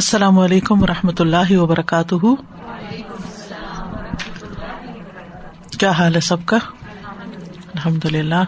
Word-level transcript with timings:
السلام 0.00 0.38
علیکم 0.38 0.82
و 0.82 0.86
رحمۃ 0.86 1.18
اللہ 1.18 1.56
وبرکاتہ۔ 1.56 2.26
کیا 5.78 5.90
حال 5.90 6.14
ہے 6.14 6.20
سب 6.20 6.36
کا؟ 6.46 6.58
الحمد 7.74 8.04
للہ 8.04 8.44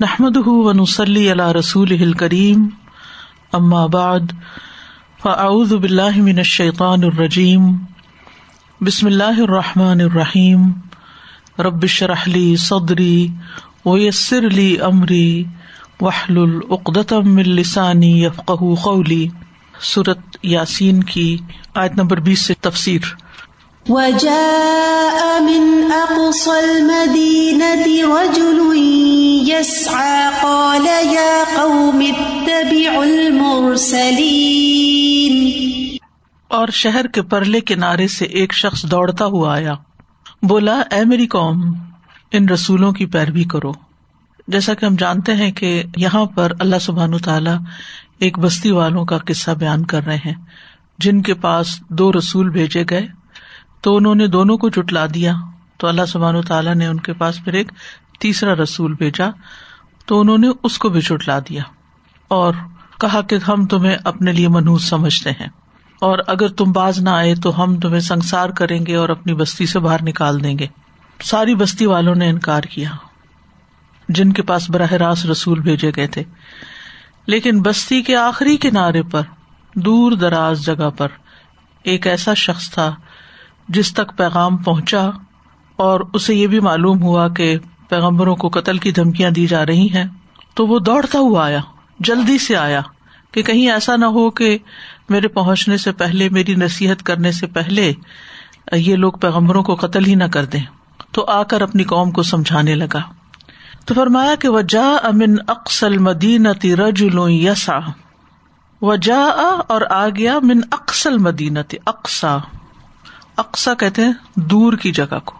نحمد 0.00 0.36
ونسلی 0.46 1.32
علی 1.32 1.58
رسول 1.58 2.12
کریم 2.12 2.68
اما 3.52 3.86
بعد، 3.86 4.20
فاعوذ 5.22 5.72
باللہ 5.72 6.16
من 6.16 6.38
الشیطان 6.38 7.04
الرجیم۔ 7.04 7.76
بسم 8.80 9.06
اللہ 9.06 9.40
الرحمٰن 9.40 10.00
الرحیم۔ 10.00 10.70
ربش 11.58 12.02
رحلی 12.02 12.56
صدری 12.56 13.28
ویسر 13.86 14.46
علی 14.46 14.76
عمری 14.76 15.44
وحل 16.00 16.38
العقدم 16.38 17.36
السانی 17.36 18.24
یفق 18.24 18.52
قولی۔ 18.82 19.28
صورت 19.82 20.18
یاسین 20.42 21.02
کی 21.02 21.38
آیت 21.74 21.92
نمبر 21.96 22.20
بیس 22.20 22.40
سے 22.40 22.54
تفسیر۔ 22.60 23.00
وجاء 23.88 25.40
من 25.40 25.92
أقصى 25.92 26.50
المدينة 26.50 28.16
رجل 28.16 28.60
يسعى 29.50 30.28
قال 30.42 30.86
يا 30.86 31.44
قوم 31.56 32.02
اتبعوا 32.18 33.02
المرسلين. 33.02 35.60
اور 36.48 36.68
شہر 36.68 37.06
کے 37.06 37.22
پرلے 37.22 37.60
کنارے 37.60 38.08
سے 38.08 38.24
ایک 38.24 38.54
شخص 38.54 38.82
دوڑتا 38.82 39.24
ہوا 39.24 39.54
آیا۔ 39.54 39.74
بولا 40.42 40.82
اے 40.90 41.04
میری 41.04 41.26
قوم 41.26 41.74
ان 42.32 42.48
رسولوں 42.48 42.92
کی 42.92 43.06
پیروی 43.06 43.44
کرو۔ 43.44 43.72
جیسا 44.52 44.74
کہ 44.74 44.86
ہم 44.86 44.94
جانتے 44.94 45.34
ہیں 45.34 45.50
کہ 45.50 45.82
یہاں 45.96 46.24
پر 46.24 46.52
اللہ 46.60 46.78
سبحان 46.80 47.18
تعالی 47.18 47.50
ایک 48.18 48.38
بستی 48.38 48.70
والوں 48.70 49.04
کا 49.04 49.18
قصہ 49.18 49.50
بیان 49.50 49.86
کر 49.86 50.04
رہے 50.04 50.16
ہیں۔ 50.16 50.34
جن 50.98 51.22
کے 51.22 51.34
پاس 51.34 51.80
دو 51.88 52.12
رسول 52.12 52.48
بھیجے 52.48 52.84
گئے، 52.90 53.06
تو 53.80 53.96
انہوں 53.96 54.14
نے 54.14 54.26
دونوں 54.26 54.58
کو 54.58 54.68
جٹلا 54.68 55.06
دیا۔ 55.14 55.34
تو 55.76 55.86
اللہ 55.86 56.06
سبحان 56.08 56.42
تعالیٰ 56.42 56.74
نے 56.74 56.86
ان 56.86 57.00
کے 57.00 57.12
پاس 57.12 57.44
پھر 57.44 57.52
ایک 57.52 57.72
تیسرا 58.20 58.54
رسول 58.54 58.94
بھیجا، 58.94 59.26
تو 60.06 60.20
انہوں 60.20 60.38
نے 60.38 60.48
اس 60.62 60.78
کو 60.78 60.88
بھی 60.88 61.00
جٹلا 61.00 61.38
دیا۔ 61.38 61.62
اور 62.28 62.54
کہا 63.00 63.20
کہ 63.20 63.38
ہم 63.48 63.66
تمہیں 63.66 63.96
اپنے 64.04 64.32
لیے 64.32 64.48
منحوس 64.48 64.84
سمجھتے 64.84 65.30
ہیں۔ 65.30 65.48
اور 66.00 66.18
اگر 66.26 66.48
تم 66.48 66.72
باز 66.72 66.98
نہ 66.98 67.10
آئے، 67.10 67.34
تو 67.34 67.62
ہم 67.62 67.80
تمہیں 67.80 68.00
سنسار 68.00 68.48
کریں 68.48 68.86
گے 68.86 68.94
اور 68.94 69.08
اپنی 69.08 69.34
بستی 69.34 69.66
سے 69.66 69.78
باہر 69.78 70.02
نکال 70.02 70.44
دیں 70.44 70.58
گے۔ 70.58 70.66
ساری 71.22 71.54
بستی 71.54 71.86
والوں 71.86 72.14
نے 72.14 72.28
انکار 72.28 72.62
کیا۔ 72.62 72.90
جن 74.14 74.32
کے 74.32 74.42
پاس 74.42 74.70
براہ 74.70 74.92
راست 74.92 75.26
رسول 75.26 75.60
بھیجے 75.60 75.90
گئے 75.96 76.06
تھے۔ 76.06 76.22
لیکن 77.26 77.62
بستی 77.62 78.02
کے 78.02 78.16
آخری 78.16 78.56
کنارے 78.56 79.02
پر، 79.02 79.22
دور 79.74 80.12
دراز 80.12 80.66
جگہ 80.66 80.90
پر، 80.90 81.08
ایک 81.82 82.06
ایسا 82.06 82.34
شخص 82.34 82.70
تھا 82.70 82.94
جس 83.68 83.94
تک 83.94 84.16
پیغام 84.16 84.56
پہنچا 84.56 85.10
اور 85.76 86.00
اسے 86.14 86.34
یہ 86.34 86.46
بھی 86.46 86.60
معلوم 86.60 87.02
ہوا 87.02 87.28
کہ 87.28 87.58
پیغمبروں 87.88 88.36
کو 88.36 88.48
قتل 88.48 88.78
کی 88.78 88.92
دھمکیاں 88.92 89.30
دی 89.30 89.46
جا 89.46 89.66
رہی 89.66 89.88
ہیں۔ 89.94 90.04
تو 90.54 90.66
وہ 90.66 90.78
دوڑتا 90.78 91.18
ہوا 91.18 91.44
آیا، 91.44 91.60
جلدی 92.00 92.38
سے 92.38 92.56
آیا 92.56 92.80
کہ 93.32 93.42
کہیں 93.42 93.70
ایسا 93.70 93.96
نہ 93.96 94.04
ہو 94.04 94.30
کہ 94.30 94.58
میرے 95.08 95.28
پہنچنے 95.28 95.76
سے 95.76 95.92
پہلے، 95.92 96.28
میری 96.28 96.54
نصیحت 96.54 97.02
کرنے 97.02 97.32
سے 97.32 97.46
پہلے 97.46 97.92
یہ 98.72 98.96
لوگ 98.96 99.12
پیغمبروں 99.12 99.62
کو 99.62 99.74
قتل 99.74 100.06
ہی 100.06 100.14
نہ 100.14 100.24
کر 100.24 100.44
دیں۔ 100.44 100.62
تو 101.12 101.24
آ 101.24 101.42
کر 101.42 101.62
اپنی 101.62 101.84
قوم 101.84 102.10
کو 102.10 102.22
سمجھانے 102.22 102.74
لگا۔ 102.74 103.19
تو 103.84 103.94
فرمایا 103.94 104.34
کہ 104.34 104.48
وہ 104.48 104.60
جا 104.60 104.96
امن 105.02 105.34
اقسل 105.48 105.98
مدینتی 105.98 106.76
رجلو 106.76 107.28
یسا 107.28 107.78
و 108.82 108.96
جا 108.96 109.24
اور 109.68 109.80
آ 109.90 110.08
گیا 110.08 110.38
من 110.42 110.60
اقسل 110.72 111.18
مدینتی 111.18 111.76
اقسا 111.86 112.36
اقسا 113.36 113.74
کہتے 113.74 114.04
ہیں 114.04 114.12
دور 114.34 114.72
کی 114.72 114.92
جگہ 114.92 115.18
کو، 115.24 115.34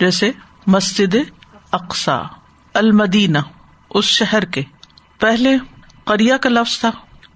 جیسے 0.00 0.32
مسجد 0.66 1.14
اقسا 1.72 2.18
المدینہ، 2.74 3.38
اس 3.90 4.04
شہر 4.04 4.44
کے۔ 4.44 4.62
پہلے 5.20 5.56
کریا 6.04 6.36
کا 6.36 6.48
لفظ 6.48 6.80
تھا 6.80 6.90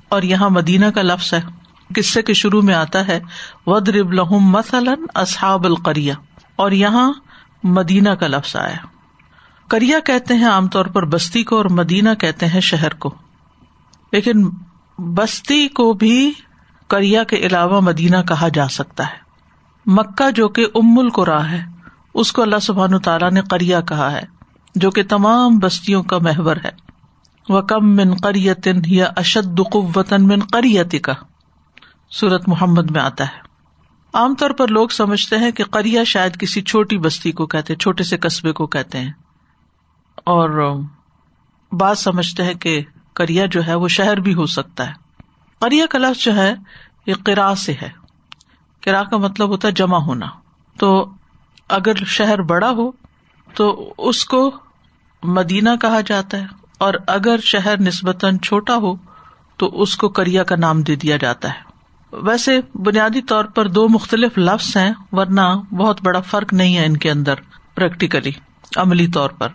اور 0.09 0.23
یہاں 0.23 0.51
مدینہ 0.51 0.87
کا 0.87 1.03
لفظ 1.03 1.35
ہے۔ 1.35 1.41
قصے 1.95 2.23
کے 2.23 2.35
شروع 2.35 2.63
میں 2.63 2.75
آتا 2.75 3.09
ہے 3.09 3.21
ود 3.67 3.89
رب 3.89 4.13
لہم 4.13 4.51
مثلاً 4.51 4.99
اصحاب 5.15 5.65
القریا 5.65 6.15
اور 6.57 6.73
یہاں 6.73 7.13
مدینہ 7.63 8.11
کا 8.11 8.27
لفظ 8.27 8.57
آیا۔ 8.57 8.98
کریا 9.69 10.01
کہتے 10.01 10.35
ہیں 10.35 10.49
عام 10.49 10.69
طور 10.69 10.87
پر 10.87 11.05
بستی 11.05 11.45
کو 11.45 11.57
اور 11.57 11.65
مدینہ 11.65 12.09
کہتے 12.15 12.47
ہیں 12.47 12.61
شہر 12.61 12.95
کو۔ 12.95 13.15
لیکن 14.13 14.51
بستی 14.99 15.69
کو 15.69 15.93
بھی 15.93 16.33
کریا 16.89 17.25
کے 17.25 17.37
علاوہ 17.37 17.81
مدینہ 17.81 18.17
کہا 18.29 18.49
جا 18.49 18.69
سکتا 18.69 19.05
ہے۔ 19.05 19.19
مکہ 19.87 20.31
جو 20.31 20.49
کہ 20.49 20.67
ام 20.75 20.99
القرا 20.99 21.51
ہے، 21.51 21.63
اس 22.15 22.33
کو 22.33 22.43
اللہ 22.43 22.59
سبحان 22.63 22.99
تعالیٰ 22.99 23.31
نے 23.31 23.41
کریا 23.51 23.81
کہا 23.81 24.13
ہے، 24.13 24.23
جو 24.75 24.91
کہ 24.91 25.03
تمام 25.03 25.59
بستیوں 25.59 26.03
کا 26.03 26.19
محور 26.19 26.57
ہے۔ 26.65 26.71
وہ 27.49 27.61
کم 27.61 27.97
من 27.97 28.15
قریتن 28.15 28.81
یا 28.87 29.11
اشد 29.17 29.61
قوتن 29.73 30.27
من 30.27 30.41
قریتی 30.53 30.99
کا 30.99 31.13
سورت 32.11 32.49
محمد 32.49 32.91
میں 32.91 33.01
آتا 33.01 33.25
ہے۔ 33.25 33.39
عام 34.15 34.35
طور 34.35 34.51
پر 34.51 34.69
لوگ 34.69 34.89
سمجھتے 34.89 35.37
ہیں 35.37 35.51
کہ 35.51 35.65
کریا 35.65 36.05
شاید 36.05 36.37
کسی 36.37 36.63
چھوٹی 36.63 36.99
بستی 36.99 37.33
کو 37.33 37.47
کہتے 37.47 37.75
چھوٹے 37.75 38.05
سے 38.05 38.17
قصبے 38.17 38.53
کو 38.53 38.67
کہتے 38.67 38.99
ہیں۔ 38.99 39.13
اور 40.29 40.75
بات 41.73 41.99
سمجھتے 41.99 42.45
ہیں 42.45 42.55
کہ 42.55 42.83
کریا 43.15 43.47
جو 43.47 43.67
ہے 43.67 43.75
وہ 43.75 43.89
شہر 43.89 44.21
بھی 44.21 44.35
ہو 44.35 44.47
سکتا 44.47 44.87
ہے۔ 44.89 44.93
کریا 45.61 45.87
کا 45.87 45.99
لفظ 45.99 46.25
جو 46.25 46.37
ہے 46.37 46.55
یہ 47.07 47.15
کرا 47.27 47.55
سے 47.55 47.75
ہے۔ 47.83 47.89
کرا 48.83 49.03
کا 49.03 49.17
مطلب 49.17 49.49
ہوتا 49.49 49.69
ہے 49.69 49.73
جمع 49.73 49.99
ہونا۔ 49.99 50.27
تو 50.79 51.11
اگر 51.69 51.95
شہر 51.97 52.43
بڑا 52.43 52.71
ہو 52.71 52.91
تو 53.55 53.95
اس 53.99 54.25
کو 54.25 54.51
مدینہ 55.23 55.71
کہا 55.81 56.01
جاتا 56.01 56.37
ہے۔ 56.37 56.47
اور 56.79 56.95
اگر 57.07 57.41
شہر 57.43 57.81
نسبتاً 57.81 58.39
چھوٹا 58.39 58.77
ہو 58.77 58.95
تو 59.57 59.83
اس 59.83 59.97
کو 59.97 60.09
کریا 60.09 60.43
کا 60.43 60.57
نام 60.57 60.83
دے 60.83 60.97
دیا 60.97 61.17
جاتا 61.17 61.49
ہے۔ 61.49 61.61
ویسے 62.13 62.61
بنیادی 62.75 63.23
طور 63.23 63.45
پر 63.45 63.69
دو 63.69 63.89
مختلف 63.89 64.39
لفظ 64.39 64.77
ہیں، 64.77 64.93
ورنہ 65.13 65.75
بہت 65.75 66.03
بڑا 66.03 66.21
فرق 66.21 66.53
نہیں 66.53 66.77
ہے 66.77 66.87
ان 66.87 66.97
کے 66.97 67.11
اندر۔ 67.11 67.35
پریکٹیکلی 67.75 68.31
عملی 68.77 69.07
طور 69.07 69.31
پر۔ 69.31 69.49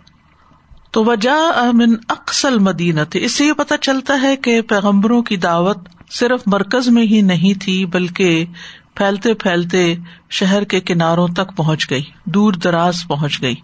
تو 0.94 1.04
وجہ 1.04 1.52
امن 1.56 1.94
اکسل 2.08 2.58
مدینت 2.58 3.16
اس 3.20 3.32
سے 3.32 3.44
یہ 3.44 3.52
پتا 3.52 3.76
چلتا 3.76 4.22
ہے 4.22 4.36
کہ 4.36 4.60
پیغمبروں 4.60 5.22
کی 5.22 5.36
دعوت 5.36 5.78
صرف 6.10 6.42
مرکز 6.46 6.88
میں 6.88 7.02
ہی 7.02 7.20
نہیں 7.20 7.60
تھی، 7.60 7.86
بلکہ 7.86 8.46
پھیلتے 8.94 9.34
پھیلتے 9.34 9.94
شہر 10.30 10.64
کے 10.64 10.80
کناروں 10.80 11.28
تک 11.28 11.56
پہنچ 11.56 11.90
گئی، 11.90 12.02
دور 12.24 12.52
دراز 12.52 13.06
پہنچ 13.08 13.42
گئی۔ 13.42 13.54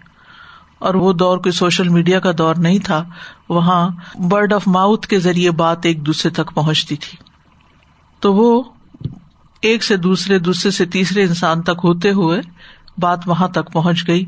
اور 0.78 0.94
وہ 0.94 1.12
دور 1.12 1.38
کوئی 1.38 1.52
سوشل 1.52 1.88
میڈیا 1.88 2.20
کا 2.20 2.30
دور 2.38 2.54
نہیں 2.54 2.78
تھا، 2.78 3.04
وہاں 3.48 3.90
برڈ 4.28 4.52
آف 4.52 4.68
ماؤتھ 4.68 5.08
کے 5.08 5.18
ذریعے 5.18 5.50
بات 5.50 5.86
ایک 5.86 6.06
دوسرے 6.06 6.30
تک 6.30 6.54
پہنچتی 6.54 6.96
تھی۔ 6.96 7.18
تو 8.20 8.34
وہ 8.34 8.62
ایک 9.60 9.84
سے 9.84 9.96
دوسرے 9.96 10.38
دوسرے 10.38 10.70
سے 10.70 10.86
تیسرے 10.86 11.22
انسان 11.22 11.62
تک 11.62 11.80
ہوتے 11.84 12.10
ہوئے 12.10 12.40
بات 12.98 13.18
وہاں 13.26 13.48
تک 13.48 13.72
پہنچ 13.72 14.08
گئی۔ 14.08 14.24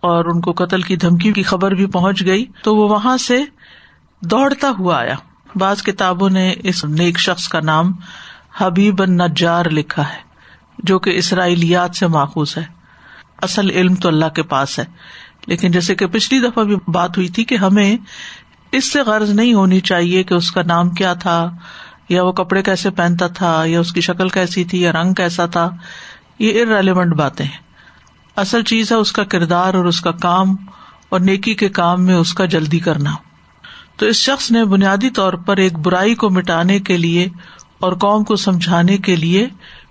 اور 0.00 0.24
ان 0.24 0.40
کو 0.40 0.52
قتل 0.52 0.82
کی 0.82 0.96
دھمکی 0.96 1.32
کی 1.32 1.42
خبر 1.42 1.72
بھی 1.72 1.86
پہنچ 1.86 2.24
گئی 2.26 2.44
تو 2.62 2.76
وہ 2.76 2.88
وہاں 2.88 3.16
سے 3.16 3.44
دوڑتا 4.22 4.72
ہوا 4.78 4.98
آیا۔ 4.98 5.14
بعض 5.56 5.82
کتابوں 5.82 6.30
نے 6.30 6.54
اس 6.62 6.84
نیک 6.84 7.18
شخص 7.18 7.48
کا 7.48 7.60
نام 7.60 7.92
حبیب 8.56 9.04
نجار 9.04 9.66
لکھا 9.66 10.08
ہے، 10.08 10.18
جو 10.78 10.98
کہ 10.98 11.10
اسرائیلیات 11.10 11.96
سے 11.96 12.06
ماخوذ 12.06 12.58
ہے۔ 12.58 12.64
اصل 13.42 13.70
علم 13.70 13.94
تو 13.94 14.08
اللہ 14.08 14.28
کے 14.34 14.42
پاس 14.42 14.78
ہے۔ 14.78 14.84
لیکن 15.46 15.70
جیسے 15.70 15.94
کہ 15.94 16.06
پچھلی 16.06 16.40
دفعہ 16.40 16.64
بھی 16.64 16.76
بات 16.88 17.16
ہوئی 17.16 17.28
تھی 17.28 17.44
کہ 17.44 17.54
ہمیں 17.54 17.96
اس 18.72 18.92
سے 18.92 19.02
غرض 19.02 19.30
نہیں 19.30 19.54
ہونی 19.54 19.80
چاہیے 19.80 20.22
کہ 20.22 20.34
اس 20.34 20.50
کا 20.50 20.62
نام 20.62 20.90
کیا 20.90 21.14
تھا، 21.14 21.50
یا 22.08 22.22
وہ 22.22 22.32
کپڑے 22.32 22.62
کیسے 22.62 22.90
پہنتا 22.90 23.26
تھا، 23.26 23.62
یا 23.66 23.80
اس 23.80 23.92
کی 23.92 24.00
شکل 24.00 24.28
کیسی 24.28 24.64
تھی، 24.64 24.82
یا 24.82 24.92
رنگ 24.92 25.14
کیسا 25.14 25.46
تھا، 25.46 25.70
یہ 26.38 26.62
ارریلیونٹ 26.62 27.14
باتیں 27.14 27.46
ہیں۔ 27.46 27.67
اصل 28.38 28.62
چیز 28.62 28.92
ہے 28.92 28.96
اس 28.96 29.12
کا 29.12 29.24
کردار 29.24 29.74
اور 29.74 29.84
اس 29.84 30.00
کا 30.00 30.10
کام 30.10 30.56
اور 31.08 31.20
نیکی 31.20 31.54
کے 31.54 31.68
کام 31.68 32.04
میں 32.04 32.14
اس 32.14 32.34
کا 32.34 32.44
جلدی 32.44 32.78
کرنا۔ 32.78 33.10
تو 33.96 34.06
اس 34.06 34.16
شخص 34.16 34.50
نے 34.50 34.64
بنیادی 34.64 35.10
طور 35.10 35.32
پر 35.32 35.56
ایک 35.56 35.78
برائی 35.78 36.14
کو 36.14 36.30
مٹانے 36.30 36.78
کے 36.78 36.96
لیے 36.96 37.28
اور 37.80 37.92
قوم 37.92 38.24
کو 38.24 38.36
سمجھانے 38.36 38.98
کے 38.98 39.16
لیے 39.16 39.48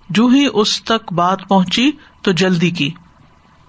جو 0.09 0.27
ہی 0.27 0.47
اس 0.53 0.83
تک 0.83 1.13
بات 1.13 1.39
پہنچی 1.49 1.91
تو 2.21 2.31
جلدی 2.31 2.69
کی۔ 2.69 2.89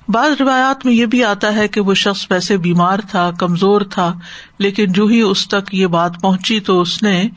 بعض 0.09 0.41
روایات 0.41 0.87
میں 0.87 0.95
یہ 0.95 1.07
بھی 1.07 1.25
آتا 1.25 1.55
ہے 1.55 1.69
کہ 1.69 1.81
وہ 1.81 1.95
شخص 1.95 2.27
ویسے 2.31 2.57
بیمار 2.57 2.99
تھا، 3.11 3.31
کمزور 3.39 3.81
تھا، 3.81 4.15
لیکن 4.59 4.93
جو 4.93 5.07
ہی 5.07 5.21
اس 5.21 5.49
تک 5.49 5.75
یہ 5.75 5.87
بات 5.87 6.21
پہنچی 6.21 6.61
تو 6.61 6.81
اس 6.81 7.03
نے 7.03 7.29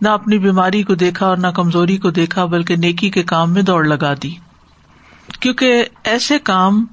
نہ 0.00 0.08
اپنی 0.08 0.38
بیماری 0.38 0.82
کو 0.82 0.94
دیکھا 0.94 1.26
اور 1.26 1.36
نہ 1.36 1.46
کمزوری 1.46 1.96
کو 1.96 2.10
دیکھا، 2.10 2.44
بلکہ 2.44 2.76
نیکی 2.76 3.10
کے 3.10 3.22
کام 3.22 3.52
میں 3.52 3.62
دوڑ 3.62 3.84
لگا 3.84 4.14
دی۔ 4.22 4.49
کیونکہ 5.40 5.84
ایسے 6.04 6.38
کام 6.38 6.86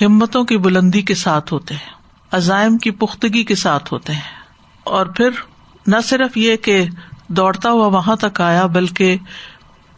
ہمتوں 0.00 0.44
کی 0.44 0.56
بلندی 0.56 1.02
کے 1.02 1.14
ساتھ 1.14 1.52
ہوتے 1.52 1.74
ہیں، 1.74 1.92
عزائم 2.32 2.78
کی 2.78 2.90
پختگی 2.90 3.44
کے 3.44 3.54
ساتھ 3.54 3.92
ہوتے 3.92 4.12
ہیں۔ 4.12 4.38
اور 4.84 5.06
پھر 5.06 5.30
نہ 5.86 5.96
صرف 6.04 6.36
یہ 6.36 6.56
کہ 6.56 6.84
دوڑتا 7.28 7.70
ہوا 7.70 7.86
وہاں 7.86 8.16
تک 8.16 8.40
آیا، 8.40 8.66
بلکہ 8.66 9.16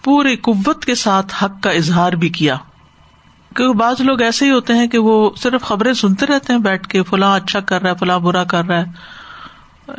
پوری 0.02 0.36
قوت 0.36 0.84
کے 0.84 0.94
ساتھ 0.94 1.44
حق 1.44 1.62
کا 1.62 1.70
اظہار 1.70 2.12
بھی 2.12 2.28
کیا۔ 2.28 2.56
کیونکہ 3.56 3.78
بعض 3.78 4.00
لوگ 4.00 4.22
ایسے 4.22 4.44
ہی 4.44 4.50
ہوتے 4.50 4.74
ہیں 4.74 4.86
کہ 4.86 4.98
وہ 4.98 5.30
صرف 5.36 5.62
خبریں 5.62 5.92
سنتے 5.92 6.26
رہتے 6.26 6.52
ہیں، 6.52 6.60
بیٹھ 6.60 6.88
کے 6.88 7.02
فلاں 7.02 7.36
اچھا 7.36 7.60
کر 7.60 7.82
رہا 7.82 7.90
ہے، 7.90 7.94
فلاں 7.94 8.18
برا 8.18 8.44
کر 8.44 8.64
رہا 8.64 8.78
ہے، 8.78 8.84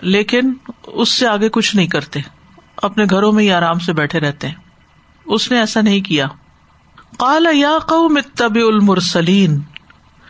لیکن 0.01 0.53
اس 0.83 1.09
سے 1.09 1.27
آگے 1.27 1.49
کچھ 1.49 1.75
نہیں 1.75 1.87
کرتے، 1.87 2.19
اپنے 2.77 3.03
گھروں 3.09 3.31
میں 3.31 3.44
ہی 3.44 3.51
آرام 3.51 3.79
سے 3.79 3.94
بیٹھے 3.94 4.19
رہتے 4.19 4.47
ہیں۔ 4.47 4.55
اس 5.25 5.51
نے 5.51 5.59
ایسا 5.59 5.81
نہیں 5.81 6.01
کیا۔ 6.01 6.27
کالا 7.17 7.49
یا 7.53 7.77
قوم 7.87 8.17
اتبع 8.17 8.61
المرسلین. 8.67 9.59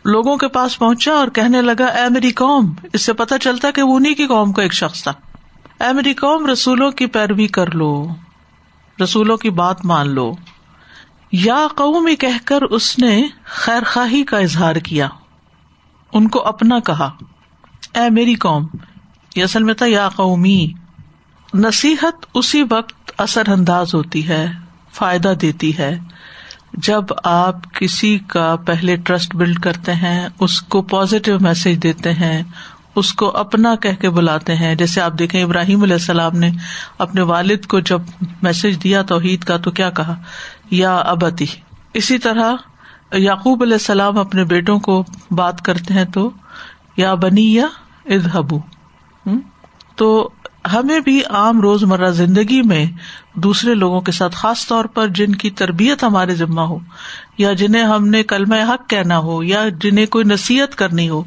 لوگوں 0.04 0.36
کے 0.36 0.48
پاس 0.48 0.78
پہنچا 0.78 1.12
اور 1.12 1.28
کہنے 1.28 1.62
لگا، 1.62 1.84
اے 1.84 2.08
میری 2.10 2.30
قوم، 2.30 2.74
اس 2.92 3.02
سے 3.02 3.12
پتا 3.12 3.38
چلتا 3.38 3.70
کہ 3.70 3.82
وہ 3.82 3.96
انہیں 3.96 4.14
کی 4.14 4.26
قوم 4.26 4.52
کا 4.52 4.62
ایک 4.62 4.74
شخص 4.74 5.02
تھا۔ 5.02 5.12
اے 5.84 5.92
میری 5.92 6.14
قوم، 6.14 6.46
رسولوں 6.46 6.90
کی 6.90 7.06
پیروی 7.06 7.46
کر 7.46 7.74
لو، 7.74 8.06
رسولوں 9.02 9.36
کی 9.36 9.50
بات 9.50 9.84
مان 9.84 10.10
لو۔ 10.10 10.34
یا 11.32 11.66
قومی 11.74 12.16
کہہ 12.16 12.38
کر 12.44 12.62
اس 12.62 12.98
نے 12.98 13.26
خیر 13.44 13.82
خواہی 13.86 14.24
کا 14.24 14.38
اظہار 14.38 14.76
کیا۔ 14.76 15.08
ان 16.12 16.28
کو 16.28 16.46
اپنا 16.46 16.80
کہا، 16.80 17.10
اے 17.94 18.10
میری 18.10 18.34
قوم، 18.34 18.66
یہ 19.36 19.44
اصل 19.44 19.62
میں 19.62 19.74
تھا 19.74 19.86
یا 19.86 20.08
قومی۔ 20.08 20.72
نصیحت 21.54 22.26
اسی 22.34 22.62
وقت 22.62 23.12
اثر 23.18 23.48
انداز 23.48 23.94
ہوتی 23.94 24.28
ہے، 24.28 24.52
فائدہ 24.92 25.32
دیتی 25.42 25.78
ہے۔ 25.78 25.98
جب 26.72 27.04
آپ 27.24 27.74
کسی 27.74 28.18
کا 28.18 28.56
پہلے 28.66 28.96
ٹرسٹ 28.96 29.34
بلڈ 29.34 29.58
کرتے 29.58 29.94
ہیں، 29.94 30.28
اس 30.40 30.60
کو 30.60 30.82
پازیٹو 30.82 31.32
میسج 31.40 31.82
دیتے 31.82 32.12
ہیں، 32.12 32.42
اس 32.94 33.14
کو 33.14 33.36
اپنا 33.36 33.74
کہہ 33.74 34.00
کے 34.00 34.10
بلاتے 34.10 34.56
ہیں۔ 34.56 34.74
جیسے 34.74 35.00
آپ 35.00 35.12
دیکھیں، 35.18 35.42
ابراہیم 35.42 35.82
علیہ 35.82 35.94
السلام 35.94 36.36
نے 36.36 36.50
اپنے 36.98 37.22
والد 37.22 37.66
کو 37.66 37.80
جب 37.80 38.00
میسج 38.42 38.82
دیا 38.82 39.02
توحید 39.02 39.44
کا، 39.44 39.56
تو 39.56 39.70
کیا 39.70 39.90
کہا؟ 39.90 40.14
یا 40.70 40.96
ابتی۔ 40.96 41.46
اسی 41.94 42.18
طرح 42.18 42.54
یعقوب 43.12 43.62
علیہ 43.62 43.74
السلام 43.74 44.18
اپنے 44.18 44.44
بیٹوں 44.44 44.78
کو 44.78 45.04
بات 45.30 45.62
کرتے 45.62 45.94
ہیں 45.94 46.04
تو، 46.04 46.30
یا 46.96 47.14
بنی 47.14 47.54
یا 47.54 47.66
ادہبو 48.04 48.58
تو 49.96 50.30
ہمیں 50.72 51.00
بھی 51.00 51.22
عام 51.30 51.60
روز 51.60 51.84
مرہ 51.84 52.10
زندگی 52.10 52.62
میں 52.62 52.86
دوسرے 53.34 53.74
لوگوں 53.74 54.00
کے 54.00 54.12
ساتھ 54.12 54.36
خاص 54.36 54.66
طور 54.66 54.84
پر 54.84 55.08
جن 55.08 55.34
کی 55.34 55.50
تربیت 55.50 56.04
ہمارے 56.04 56.34
ذمہ 56.34 56.60
ہو، 56.60 56.78
یا 57.38 57.52
جنہیں 57.52 57.82
ہم 57.82 58.08
نے 58.08 58.22
کلم 58.22 58.52
حق 58.52 58.90
کہنا 58.90 59.18
ہو، 59.18 59.42
یا 59.42 59.64
جنہیں 59.80 60.06
کوئی 60.06 60.24
نصیحت 60.24 60.74
کرنی 60.74 61.08
ہو، 61.08 61.22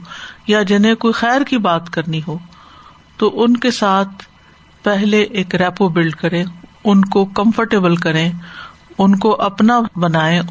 یا 0.47 0.63
جنہیں 0.63 0.95
کوئی 0.95 1.13
خیر 1.13 1.41
کی 1.41 1.57
بات 1.57 1.89
کرنی 1.89 2.21
ہو، 2.27 2.37
تو 3.17 3.43
ان 3.43 3.57
کے 3.57 3.71
ساتھ 3.71 4.23
پہلے 4.83 5.21
ایک 5.21 5.55
ریپو 5.55 5.89
بلڈ 5.89 6.15
کریں، 6.15 6.43
ان 6.83 7.05
کو 7.05 7.25
کمفرٹیبل 7.25 7.95
کریں، 7.95 8.31
ان 8.97 9.15
کو 9.15 9.41
اپنا 9.41 9.81
بنائے 9.95 10.41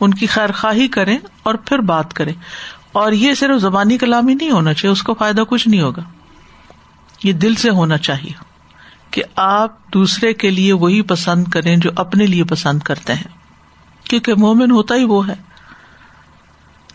ان 0.00 0.14
کی 0.14 0.26
خیر 0.26 0.52
خواہی 0.52 0.88
کریں 0.88 1.18
اور 1.42 1.54
پھر 1.54 1.78
بات 1.78 2.14
کریں۔ 2.14 2.32
اور 2.92 3.12
یہ 3.12 3.34
صرف 3.34 3.60
زبانی 3.60 3.98
کلام 3.98 4.28
ہی 4.28 4.34
نہیں 4.34 4.50
ہونا 4.50 4.74
چاہیے، 4.74 4.92
اس 4.92 5.02
کو 5.02 5.14
فائدہ 5.14 5.42
کچھ 5.48 5.68
نہیں 5.68 5.80
ہوگا۔ 5.80 6.02
یہ 7.24 7.32
دل 7.32 7.54
سے 7.54 7.70
ہونا 7.70 7.98
چاہیے 7.98 8.32
کہ 9.10 9.22
آپ 9.36 9.92
دوسرے 9.92 10.32
کے 10.32 10.50
لیے 10.50 10.72
وہی 10.72 11.02
پسند 11.02 11.48
کریں 11.48 11.76
جو 11.76 11.90
اپنے 11.96 12.26
لیے 12.26 12.44
پسند 12.44 12.80
کرتے 12.80 13.14
ہیں۔ 13.14 13.38
کیونکہ 14.04 14.34
مومن 14.34 14.70
ہوتا 14.70 14.94
ہی 14.94 15.04
وہ 15.04 15.28
ہے۔ 15.28 15.34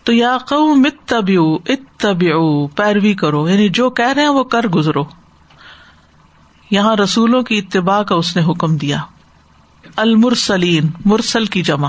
تو 0.04 0.12
یا 0.12 0.36
پیروی 2.76 3.14
کرو۔ 3.14 3.48
یعنی 3.48 3.68
جو 3.68 3.90
کہہ 3.90 4.12
رہے 4.12 4.22
ہیں 4.22 4.28
وہ 4.28 4.44
کر 4.44 4.68
گزرو۔ 4.68 5.04
یہاں 6.70 6.96
رسولوں 6.96 7.42
کی 7.42 7.58
اتباع 7.58 8.02
کا 8.02 8.14
اس 8.14 8.36
نے 8.36 8.52
حکم 8.52 8.76
دیا۔ 8.76 8.98
المرسلین، 9.96 10.90
مرسل 11.04 11.44
کی 11.44 11.62
جمع۔ 11.62 11.88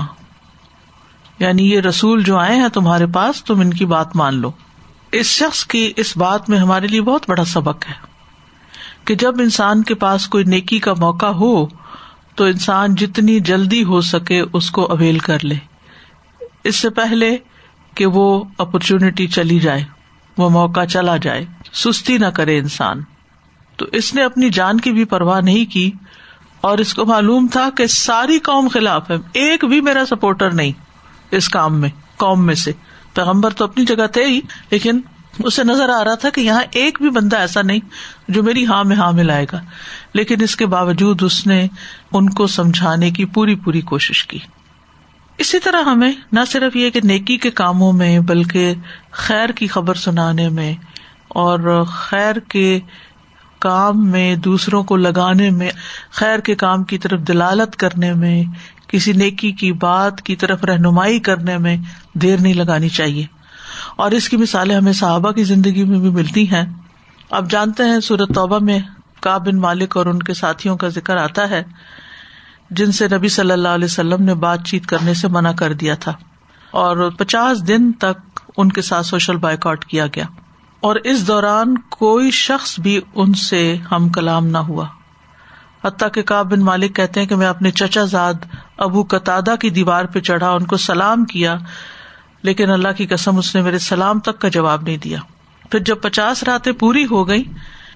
یعنی 1.38 1.72
یہ 1.72 1.80
رسول 1.80 2.24
جو 2.24 2.38
آئے 2.38 2.56
ہیں 2.56 2.68
تمہارے 2.68 3.06
پاس، 3.06 3.44
تم 3.44 3.60
ان 3.60 3.74
کی 3.74 3.86
بات 3.86 4.16
مان 4.16 4.34
لو۔ 4.34 4.50
اس 5.12 5.26
شخص 5.26 5.64
کی 5.64 5.92
اس 5.96 6.16
بات 6.16 6.50
میں 6.50 6.58
ہمارے 6.58 6.86
لیے 6.86 7.02
بہت 7.02 7.24
بڑا 7.28 7.44
سبق 7.44 7.88
ہے۔ 7.88 8.15
کہ 9.06 9.14
جب 9.14 9.34
انسان 9.38 9.82
کے 9.82 9.94
پاس 9.94 10.28
کوئی 10.28 10.44
نیکی 10.44 10.78
کا 10.78 10.94
موقع 10.98 11.26
ہو 11.26 11.66
تو 12.34 12.44
انسان 12.44 12.94
جتنی 12.94 13.40
جلدی 13.40 13.84
ہو 13.84 14.00
سکے 14.00 14.42
اس 14.52 14.70
کو 14.70 14.84
اویل 14.84 15.18
کر 15.18 15.44
لے۔ 15.44 15.54
اس 16.64 16.76
سے 16.76 16.90
پہلے 16.90 17.36
کہ 17.94 18.06
وہ 18.06 18.44
اپرچونٹی 18.58 19.26
چلی 19.26 19.60
جائے، 19.60 19.84
وہ 20.38 20.50
موقع 20.50 20.84
چلا 20.84 21.16
جائے، 21.16 21.44
سستی 21.72 22.18
نہ 22.18 22.26
کرے 22.26 22.58
انسان۔ 22.58 23.00
تو 23.76 23.86
اس 23.92 24.14
نے 24.14 24.22
اپنی 24.22 24.50
جان 24.50 24.80
کی 24.80 24.92
بھی 24.92 25.04
پرواہ 25.04 25.40
نہیں 25.40 25.72
کی 25.72 25.90
اور 26.60 26.78
اس 26.78 26.94
کو 26.94 27.04
معلوم 27.04 27.46
تھا 27.52 27.68
کہ 27.76 27.86
ساری 27.86 28.38
قوم 28.38 28.68
خلاف 28.68 29.10
ہے۔ 29.10 29.16
ایک 29.32 29.64
بھی 29.64 29.80
میرا 29.80 30.02
سپورٹر 30.10 30.50
نہیں 30.50 30.72
اس 31.30 31.48
کام 31.48 31.80
میں، 31.80 31.90
قوم 32.16 32.46
میں 32.46 32.54
سے۔ 32.54 32.72
پیغمبر 33.14 33.50
تو 33.50 33.64
اپنی 33.64 33.84
جگہ 33.84 34.06
تھے 34.06 34.24
ہی، 34.24 34.40
لیکن 34.70 35.00
اسے 35.38 35.64
نظر 35.64 35.88
آ 35.88 36.04
رہا 36.04 36.14
تھا 36.14 36.30
کہ 36.30 36.40
یہاں 36.40 36.62
ایک 36.70 36.98
بھی 37.00 37.10
بندہ 37.10 37.36
ایسا 37.36 37.62
نہیں 37.62 37.80
جو 38.28 38.42
میری 38.42 38.66
ہاں 38.66 38.84
میں 38.84 38.96
ہاں 38.96 39.12
ملائے 39.12 39.46
گا۔ 39.52 39.60
لیکن 40.14 40.42
اس 40.42 40.56
کے 40.56 40.66
باوجود 40.66 41.22
اس 41.22 41.46
نے 41.46 41.66
ان 42.12 42.30
کو 42.30 42.46
سمجھانے 42.46 43.10
کی 43.10 43.24
پوری 43.24 43.54
پوری 43.54 43.80
کوشش 43.80 44.24
کی۔ 44.24 44.38
اسی 45.38 45.58
طرح 45.58 45.82
ہمیں 45.82 46.12
نہ 46.32 46.40
صرف 46.46 46.76
یہ 46.76 46.90
کہ 46.90 47.00
نیکی 47.04 47.36
کے 47.36 47.50
کاموں 47.50 47.92
میں 47.92 48.20
بلکہ 48.20 48.74
خیر 49.10 49.48
کی 49.48 49.66
خبر 49.66 49.94
سنانے 49.94 50.48
میں 50.48 50.74
اور 51.28 51.84
خیر 51.84 52.38
کے 52.38 52.80
کام 53.58 54.06
میں 54.06 54.36
دوسروں 54.36 54.84
کو 54.84 54.96
لگانے 54.96 55.50
میں، 55.50 55.70
خیر 56.10 56.38
کے 56.38 56.54
کام 56.54 56.84
کی 56.84 56.98
طرف 56.98 57.20
دلالت 57.20 57.76
کرنے 57.76 58.12
میں، 58.12 58.42
کسی 58.88 59.12
نیکی 59.12 59.52
کی 59.52 59.72
بات 59.72 60.22
کی 60.22 60.36
طرف 60.36 60.64
رہنمائی 60.64 61.20
کرنے 61.20 61.58
میں 61.58 61.76
دیر 62.14 62.40
نہیں 62.40 62.54
لگانی 62.54 62.88
چاہیے۔ 62.88 63.35
اور 63.96 64.10
اس 64.10 64.28
کی 64.28 64.36
مثالیں 64.36 64.76
ہمیں 64.76 64.92
صحابہ 64.92 65.32
کی 65.32 65.44
زندگی 65.44 65.84
میں 65.84 65.98
بھی 65.98 66.10
ملتی 66.10 66.50
ہیں۔ 66.50 66.64
اب 67.30 67.50
جانتے 67.50 67.82
ہیں 67.82 68.00
سورت 68.00 68.34
توبہ 68.34 68.58
میں 68.58 68.78
کا 69.20 69.38
بن 69.38 69.56
مالک 69.56 69.96
اور 69.96 70.06
ان 70.06 70.18
کے 70.18 70.34
ساتھیوں 70.34 70.76
کا 70.76 70.88
ذکر 70.88 71.16
آتا 71.16 71.50
ہے، 71.50 71.62
جن 72.70 72.92
سے 72.92 73.08
نبی 73.08 73.28
صلی 73.28 73.50
اللہ 73.50 73.68
علیہ 73.68 73.84
وسلم 73.84 74.22
نے 74.22 74.34
بات 74.34 74.64
چیت 74.64 74.86
کرنے 74.86 75.14
سے 75.14 75.28
منع 75.28 75.52
کر 75.52 75.72
دیا 75.72 75.94
تھا۔ 75.94 76.12
اور 76.70 77.10
پچاس 77.18 77.68
دن 77.68 77.92
تک 77.92 78.40
ان 78.56 78.72
کے 78.72 78.82
ساتھ 78.82 79.06
سوشل 79.06 79.36
بائک 79.36 79.66
آؤٹ 79.66 79.84
کیا 79.84 80.06
گیا۔ 80.06 80.24
اور 80.80 80.96
اس 80.96 81.26
دوران 81.26 81.78
کوئی 81.78 82.30
شخص 82.30 82.80
بھی 82.80 83.00
ان 83.14 83.34
سے 83.34 83.76
ہم 83.92 84.08
کلام 84.08 84.46
نہ 84.46 84.58
ہوا۔ 84.58 84.86
حتیٰ 85.84 86.08
کہ 86.12 86.22
کا 86.22 86.42
بن 86.42 86.60
مالک 86.60 86.96
کہتے 86.96 87.20
ہیں 87.20 87.26
کہ 87.26 87.36
میں 87.36 87.46
اپنے 87.46 87.70
چچا 87.70 88.04
زاد 88.04 88.34
ابو 88.76 89.02
قطع 89.02 89.40
کی 89.60 89.70
دیوار 89.70 90.04
پہ 90.04 90.20
چڑھا، 90.20 90.50
ان 90.50 90.64
کو 90.64 90.76
سلام 90.76 91.24
کیا۔ 91.24 91.56
لیکن 92.46 92.70
اللہ 92.70 92.88
کی 92.96 93.06
قسم 93.06 93.38
اس 93.38 93.54
نے 93.54 93.62
میرے 93.62 93.78
سلام 93.78 94.20
تک 94.20 94.38
کا 94.38 94.48
جواب 94.48 94.82
نہیں 94.82 94.96
دیا۔ 94.96 95.18
پھر 95.70 95.78
جب 95.78 95.96
پچاس 96.02 96.42
راتیں 96.42 96.72
پوری 96.72 97.06
ہو 97.10 97.28
گئی 97.28 97.44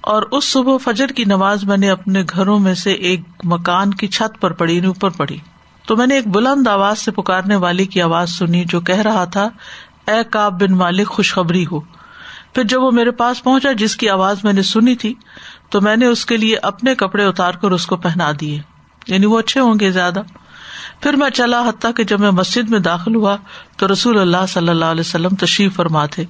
اور 0.00 0.22
اس 0.22 0.44
صبح 0.44 0.76
فجر 0.76 1.06
کی 1.06 1.24
نماز 1.24 1.64
میں 1.64 1.76
نے 1.76 1.90
اپنے 1.90 2.22
گھروں 2.30 2.58
میں 2.58 2.74
سے 2.74 2.92
ایک 2.92 3.20
مکان 3.44 3.94
کی 3.94 4.06
چھت 4.06 4.40
پر 4.40 4.52
پڑی 4.52 4.76
یعنی 4.76 4.86
اوپر 4.86 5.10
پڑی۔ 5.10 5.38
تو 5.86 5.96
میں 5.96 6.06
نے 6.06 6.14
ایک 6.14 6.28
بلند 6.28 6.66
آواز 6.66 6.98
سے 6.98 7.10
پکارنے 7.10 7.56
والی 7.56 7.86
کی 7.86 8.02
آواز 8.02 8.30
سنی 8.30 8.64
جو 8.64 8.80
کہہ 8.80 9.00
رہا 9.00 9.24
تھا، 9.24 9.48
اے 10.06 10.24
کاب 10.30 10.62
بن 10.62 10.72
مالک، 10.72 11.08
خوشخبری 11.08 11.64
ہو۔ 11.72 11.80
پھر 12.54 12.62
جب 12.62 12.82
وہ 12.82 12.90
میرے 12.90 13.10
پاس 13.10 13.44
پہنچا 13.44 13.72
جس 13.72 13.96
کی 13.96 14.08
آواز 14.08 14.44
میں 14.44 14.52
نے 14.52 14.62
سنی 14.62 14.94
تھی، 14.94 15.14
تو 15.70 15.80
میں 15.80 15.96
نے 15.96 16.06
اس 16.06 16.26
کے 16.26 16.36
لیے 16.36 16.56
اپنے 16.56 16.94
کپڑے 16.94 17.24
اتار 17.24 17.52
کر 17.52 17.70
اس 17.70 17.86
کو 17.86 17.96
پہنا 17.96 18.32
دیے۔ 18.40 18.60
یعنی 19.06 19.26
وہ 19.26 19.38
اچھے 19.38 19.60
ہوں 19.60 19.74
گے 19.80 19.90
زیادہ۔ 19.90 20.22
پھر 21.00 21.12
میں 21.12 21.30
چلا 21.30 21.68
حتیٰ 21.68 21.90
کہ 21.96 22.04
جب 22.04 22.20
میں 22.20 22.30
مسجد 22.30 22.70
میں 22.70 22.78
داخل 22.78 23.14
ہوا 23.14 23.36
تو 23.76 23.92
رسول 23.92 24.18
اللہ 24.18 24.46
صلی 24.48 24.68
اللہ 24.68 24.84
علیہ 24.84 25.00
وسلم 25.00 25.28
تشریف 25.28 25.74
فرما 25.74 26.06
تھے۔ 26.06 26.24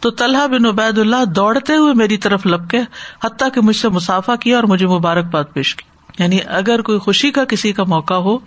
تو 0.00 0.10
طلحہ 0.10 0.46
بن 0.46 0.66
عبید 0.66 0.98
اللہ 0.98 1.24
دوڑتے 1.24 1.76
ہوئے 1.76 1.94
میری 1.94 2.16
طرف 2.16 2.46
لپ 2.46 2.70
کے 2.70 2.80
حتیٰ 3.24 3.48
کہ 3.54 3.60
مجھ 3.60 3.76
سے 3.76 3.88
مسافہ 3.88 4.32
کیا 4.40 4.56
اور 4.56 4.64
مجھے 4.64 4.86
مبارکباد 4.86 5.44
پیش 5.52 5.74
کی۔ 5.74 5.84
یعنی 6.22 6.38
اگر 6.46 6.82
کوئی 6.82 6.98
خوشی 6.98 7.30
کا 7.30 7.44
کسی 7.44 7.72
کا 7.72 7.84
موقع 7.84 8.14
ہو 8.14 8.38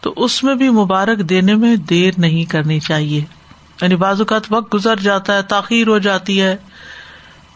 تو 0.00 0.14
اس 0.16 0.44
میں 0.44 0.54
بھی 0.54 0.68
مبارک 0.68 1.18
دینے 1.18 1.54
میں 1.54 1.76
دیر 1.76 2.12
نہیں 2.18 2.44
کرنی 2.44 2.80
چاہیے۔ 2.80 3.24
یعنی 3.82 3.96
بعض 3.96 4.20
اوقات 4.20 4.42
وقت 4.50 4.74
گزر 4.74 4.96
جاتا 4.96 5.34
ہے، 5.34 5.42
تاخیر 5.42 5.86
ہو 5.86 5.98
جاتی 5.98 6.42
ہے 6.42 6.56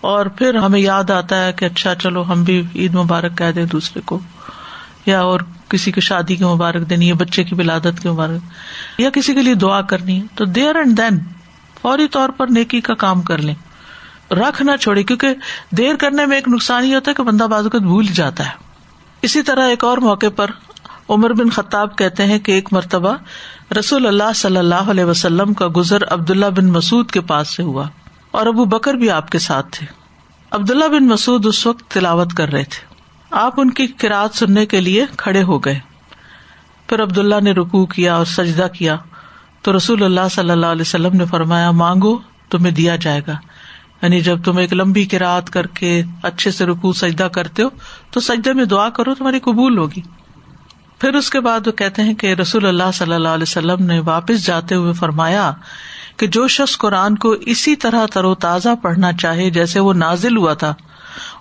اور 0.00 0.26
پھر 0.26 0.54
ہمیں 0.54 0.80
یاد 0.80 1.10
آتا 1.10 1.44
ہے 1.44 1.52
کہ 1.52 1.64
اچھا 1.64 1.94
چلو 1.94 2.32
ہم 2.32 2.44
بھی 2.44 2.62
عید 2.74 2.94
مبارک 2.94 3.38
کہہ 3.38 3.52
دیں 3.54 3.64
دوسرے 3.64 4.00
کو۔ 4.04 4.18
یا 5.06 5.20
اور 5.20 5.40
کسی 5.70 5.92
کی 5.92 6.00
شادی 6.00 6.36
کی 6.36 6.44
مبارک 6.44 6.90
دینی 6.90 7.08
ہے 7.08 7.14
بچے 7.14 7.44
کی 7.44 7.54
ولادت 7.54 8.00
کی 8.02 8.08
مبارک 8.08 8.52
یا 9.00 9.10
کسی 9.10 9.34
کے 9.34 9.42
لیے 9.42 9.54
دعا 9.54 9.82
کرنی 9.82 10.20
ہے، 10.20 10.26
تو 10.34 10.44
دیر 10.44 10.76
اینڈ 10.76 10.98
دین 10.98 11.18
فوری 11.82 12.08
طور 12.08 12.28
پر 12.28 12.46
نیکی 12.46 12.80
کا 12.80 12.94
کام 12.94 13.22
کر 13.22 13.38
لیں۔ 13.38 13.54
رکھ 14.30 14.62
نہ 14.62 14.76
چھوڑے، 14.80 15.02
کیونکہ 15.02 15.28
دیر 15.70 15.94
کرنے 15.94 16.26
میں 16.26 16.36
ایک 16.36 16.48
نقصان 16.48 16.84
یہ 16.84 16.94
ہوتا 16.94 17.10
ہے 17.10 17.14
کہ 17.14 17.22
بندہ 17.22 17.44
بازوقت 17.44 17.76
بھول 17.76 18.06
جاتا 18.06 18.46
ہے۔ 18.46 18.50
اسی 19.22 19.42
طرح 19.42 19.68
ایک 19.68 19.84
اور 19.84 19.98
موقع 19.98 20.26
پر 20.36 20.50
عمر 21.08 21.32
بن 21.32 21.50
خطاب 21.50 21.98
کہتے 21.98 22.24
ہیں 22.24 22.38
کہ 22.38 22.52
ایک 22.52 22.68
مرتبہ 22.72 23.16
رسول 23.78 24.06
اللہ 24.06 24.32
صلی 24.34 24.56
اللہ 24.56 24.74
علیہ 24.74 25.04
وسلم 25.04 25.52
کا 25.52 25.68
گزر 25.76 26.04
عبد 26.12 26.30
اللہ 26.30 26.46
بن 26.46 26.66
مسعد 26.66 27.10
کے 27.10 27.20
پاس 27.20 27.56
سے 27.56 27.62
ہوا 27.62 27.88
اور 28.30 28.46
ابو 28.46 28.64
بکر 28.64 28.94
بھی 28.94 29.10
آپ 29.10 29.30
کے 29.30 29.38
ساتھ 29.38 29.66
تھے۔ 29.70 29.86
عبداللہ 30.50 30.84
بن 30.84 31.08
مسعد 31.08 31.46
اس 31.46 31.66
وقت 31.66 31.90
تلاوت 31.90 32.34
کر 32.34 32.48
رہے 32.48 32.64
تھے۔ 32.64 32.89
آپ 33.30 33.54
ان 33.56 33.70
کی 33.70 33.86
کراط 33.86 34.36
سننے 34.36 34.66
کے 34.66 34.80
لیے 34.80 35.06
کھڑے 35.16 35.42
ہو 35.42 35.58
گئے۔ 35.58 35.78
پھر 36.86 37.02
عبداللہ 37.02 37.34
نے 37.42 37.52
رکو 37.52 37.86
کیا 37.86 38.14
اور 38.14 38.24
سجدہ 38.24 38.66
کیا۔ 38.72 38.96
تو 39.62 39.76
رسول 39.76 40.02
اللہ 40.02 40.28
صلی 40.30 40.50
اللہ 40.50 40.66
علیہ 40.66 40.82
وسلم 40.82 41.16
نے 41.16 41.24
فرمایا، 41.24 41.70
مانگو، 41.70 42.18
تمہیں 42.50 42.70
دیا 42.70 42.96
جائے 42.96 43.20
گا۔ 43.26 43.36
یعنی 44.02 44.20
جب 44.20 44.42
تم 44.44 44.56
ایک 44.56 44.72
لمبی 44.72 45.04
کی 45.04 45.18
رات 45.18 45.50
کر 45.50 45.66
کے 45.66 46.02
اچھے 46.22 46.50
سے 46.50 46.66
رکو 46.66 46.92
سجدہ 46.92 47.22
کرتے 47.22 47.62
ہو، 47.62 47.68
تو 48.10 48.20
سجدے 48.20 48.52
میں 48.52 48.64
دعا 48.64 48.88
کرو، 48.88 49.14
تمہاری 49.14 49.40
قبول 49.40 49.78
ہوگی۔ 49.78 50.00
پھر 50.98 51.14
اس 51.14 51.30
کے 51.30 51.40
بعد 51.40 51.66
وہ 51.66 51.72
کہتے 51.72 52.02
ہیں 52.02 52.14
کہ 52.14 52.34
رسول 52.34 52.66
اللہ 52.66 52.90
صلی 52.94 53.14
اللہ 53.14 53.28
علیہ 53.28 53.42
وسلم 53.42 53.84
نے 53.84 54.00
واپس 54.00 54.46
جاتے 54.46 54.74
ہوئے 54.74 54.92
فرمایا 54.92 55.52
کہ 56.16 56.26
جو 56.26 56.48
شخص 56.48 56.78
قرآن 56.78 57.16
کو 57.16 57.30
اسی 57.30 57.76
طرح 57.76 58.06
تر 58.06 58.24
و 58.24 58.34
تازہ 58.34 58.68
پڑھنا 58.82 59.12
چاہے، 59.12 59.50
جیسے 59.50 59.80
وہ 59.80 59.92
نازل 59.92 60.36
ہوا 60.36 60.54
تھا 60.54 60.74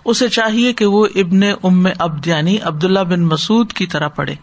اسے 0.04 0.28
چاہیے 0.28 0.72
کہ 0.72 0.84
وہ 0.84 1.06
ابن 1.14 1.40
ام 1.42 1.86
ابد 1.98 2.26
یعنی 2.26 2.58
عبداللہ 2.62 3.00
بن 3.00 3.20
مسعد 3.20 3.72
کی 3.72 3.86
طرح 3.86 4.08
پڑھے۔ 4.08 4.34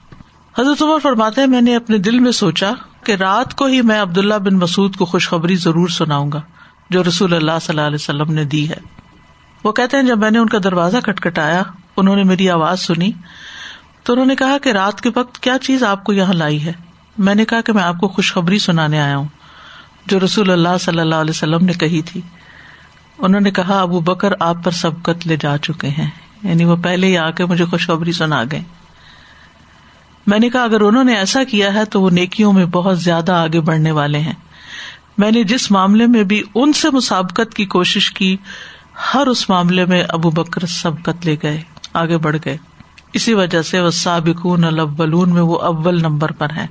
حضرت 0.60 0.82
عمر 0.82 1.00
فرماتے 1.04 1.46
میں 1.46 1.62
نے 1.62 1.76
اپنے 1.76 1.98
دل 1.98 2.20
میں 2.20 2.32
سوچا 2.32 2.72
کہ 3.04 3.12
رات 3.12 3.56
کو 3.56 3.66
ہی 3.66 3.82
میں 3.82 4.02
عبداللہ 4.02 4.34
بن 4.34 4.54
مسعد 4.54 4.96
کو 4.96 5.06
خوشخبری 5.06 5.56
ضرور 5.56 5.88
سناؤں 5.88 6.32
گا، 6.32 6.42
جو 6.90 7.04
رسول 7.04 7.34
اللہ 7.34 7.52
صلی 7.62 7.76
اللہ 7.76 7.88
علیہ 7.88 7.96
وسلم 7.96 8.34
نے 8.34 8.44
دی 8.44 8.70
ہے۔ 8.70 8.98
وہ 9.64 9.72
کہتے 9.72 9.98
ہیں، 9.98 10.04
جب 10.04 10.18
میں 10.18 10.32
نے 10.32 10.40
ان 10.40 10.50
کا 10.50 10.58
دروازہ 10.64 10.98
کٹکھٹایا، 10.98 11.64
انہوں 11.98 12.16
نے 12.16 12.24
میری 12.24 12.50
آواز 12.50 12.80
سنی۔ 12.80 13.12
تو 14.04 14.14
انہوں 14.14 14.26
نے 14.26 14.36
کہا 14.36 14.58
کہ 14.58 14.70
رات 14.70 15.02
کے 15.02 15.10
وقت 15.16 15.40
کیا 15.40 15.58
چیز 15.58 15.84
آپ 15.84 16.04
کو 16.04 16.14
یہاں 16.14 16.34
لائی 16.34 16.66
ہے؟ 16.66 16.74
میں 17.18 17.36
نے 17.36 17.46
کہا 17.46 17.62
کہ 17.62 17.74
میں 17.74 17.84
آپ 17.84 17.98
کو 17.98 18.08
خوشخبری 18.08 18.60
سنانے 18.60 19.00
آیا 19.00 19.18
ہوں، 19.18 19.28
جو 20.06 20.20
رسول 20.26 20.52
اللہ 20.52 20.78
صلی 20.80 21.00
اللہ 21.00 21.16
علیہ 21.16 21.32
وسلم 21.32 21.66
نے 21.66 21.74
کہی 21.74 22.02
تھی۔ 22.02 22.22
انہوں 23.18 23.42
نے 23.42 23.52
کہا، 23.52 23.82
ابو 23.82 24.00
بکر، 24.00 24.34
آپ 24.40 24.56
پر 24.64 24.72
سبقت 24.72 25.28
لے 25.28 25.38
جا 25.40 25.58
چکے 25.58 25.88
ہیں۔ 25.88 26.10
یعنی 26.44 26.66
وہ 26.66 26.76
پہلے 26.76 27.08
ہی 27.08 27.18
آ 27.18 27.32
کے 27.32 27.46
مجھے 27.46 27.66
خوشخبری 27.66 28.12
سنا 28.12 28.44
گئے۔ 28.52 28.62
میں 30.28 30.40
نے 30.40 30.50
کہا، 30.50 30.64
اگر 30.64 30.82
انہوں 30.82 31.04
نے 31.04 31.16
ایسا 31.16 31.44
کیا 31.44 31.74
ہے 31.74 31.86
تو 31.86 32.02
وہ 32.02 32.10
نیکیوں 32.10 32.54
میں 32.54 32.66
بہت 32.66 33.00
زیادہ 33.00 33.32
آگے 33.32 33.62
بڑھنے 33.62 33.92
والے 33.92 34.20
ہیں۔ 34.20 34.34
میں 35.18 35.32
نے 35.32 35.44
جس 35.44 35.72
معاملے 35.72 36.08
میں 36.08 36.24
بھی 36.24 36.44
ان 36.56 36.74
سے 36.74 36.90
مسابقت 36.90 37.54
کی 37.54 37.66
کوشش 37.66 38.12
کی، 38.12 38.38
ہر 39.14 39.28
اس 39.28 39.50
معاملے 39.50 39.86
میں 39.86 40.04
ابو 40.10 40.30
بکر 40.30 40.66
سبقت 40.66 41.26
لے 41.26 41.36
گئے، 41.44 41.62
آگے 41.94 42.18
بڑھ 42.18 42.38
گئے۔ 42.46 42.58
اسی 43.14 43.34
وجہ 43.34 43.62
سے 43.62 43.80
وہ 43.80 43.90
سابقون 43.90 44.64
الاولون 44.64 45.30
میں 45.30 45.42
وہ 45.42 45.60
اول 45.60 46.00
نمبر 46.02 46.32
پر 46.32 46.48
ہے 46.50 46.68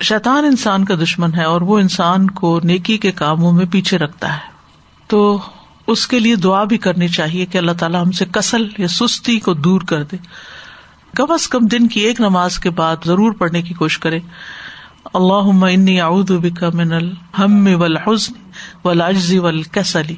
شیطان 0.00 0.44
انسان 0.44 0.84
کا 0.84 0.94
دشمن 0.94 1.34
ہے 1.34 1.44
اور 1.44 1.60
وہ 1.60 1.78
انسان 1.78 2.30
کو 2.30 2.60
نیکی 2.64 2.98
کے 2.98 3.12
کاموں 3.12 3.52
میں 3.52 3.66
پیچھے 3.70 3.98
رکھتا 3.98 4.34
ہے۔ 4.34 4.40
تو 5.06 5.38
اس 5.86 6.06
کے 6.06 6.20
لیے 6.20 6.36
دعا 6.36 6.64
بھی 6.64 6.78
کرنی 6.78 7.08
چاہیے 7.08 7.46
کہ 7.46 7.58
اللہ 7.58 7.72
تعالیٰ 7.72 8.04
ہم 8.04 8.10
سے 8.10 8.24
کسل 8.32 8.66
یا 8.78 8.88
سستی 8.88 9.40
کو 9.40 9.54
دور 9.54 9.80
کر 9.80 10.02
دے۔ 10.02 10.16
کم 11.14 11.32
از 11.32 11.48
کم 11.48 11.66
دن 11.66 11.88
کی 11.88 12.00
ایک 12.00 12.20
نماز 12.20 12.58
کے 12.58 12.70
بعد 12.70 12.96
ضرور 13.04 13.32
پڑھنے 13.32 13.62
کی 13.62 13.74
کوشش 13.74 13.98
کرے۔ 13.98 14.18
اللہ 15.14 15.64
انی 15.64 16.00
اعوذ 16.00 16.32
بک 16.32 16.64
من 16.74 16.92
الحم 16.92 17.68
والحزن 17.80 18.32
والعجز 18.84 19.34
والکسل۔ 19.36 20.12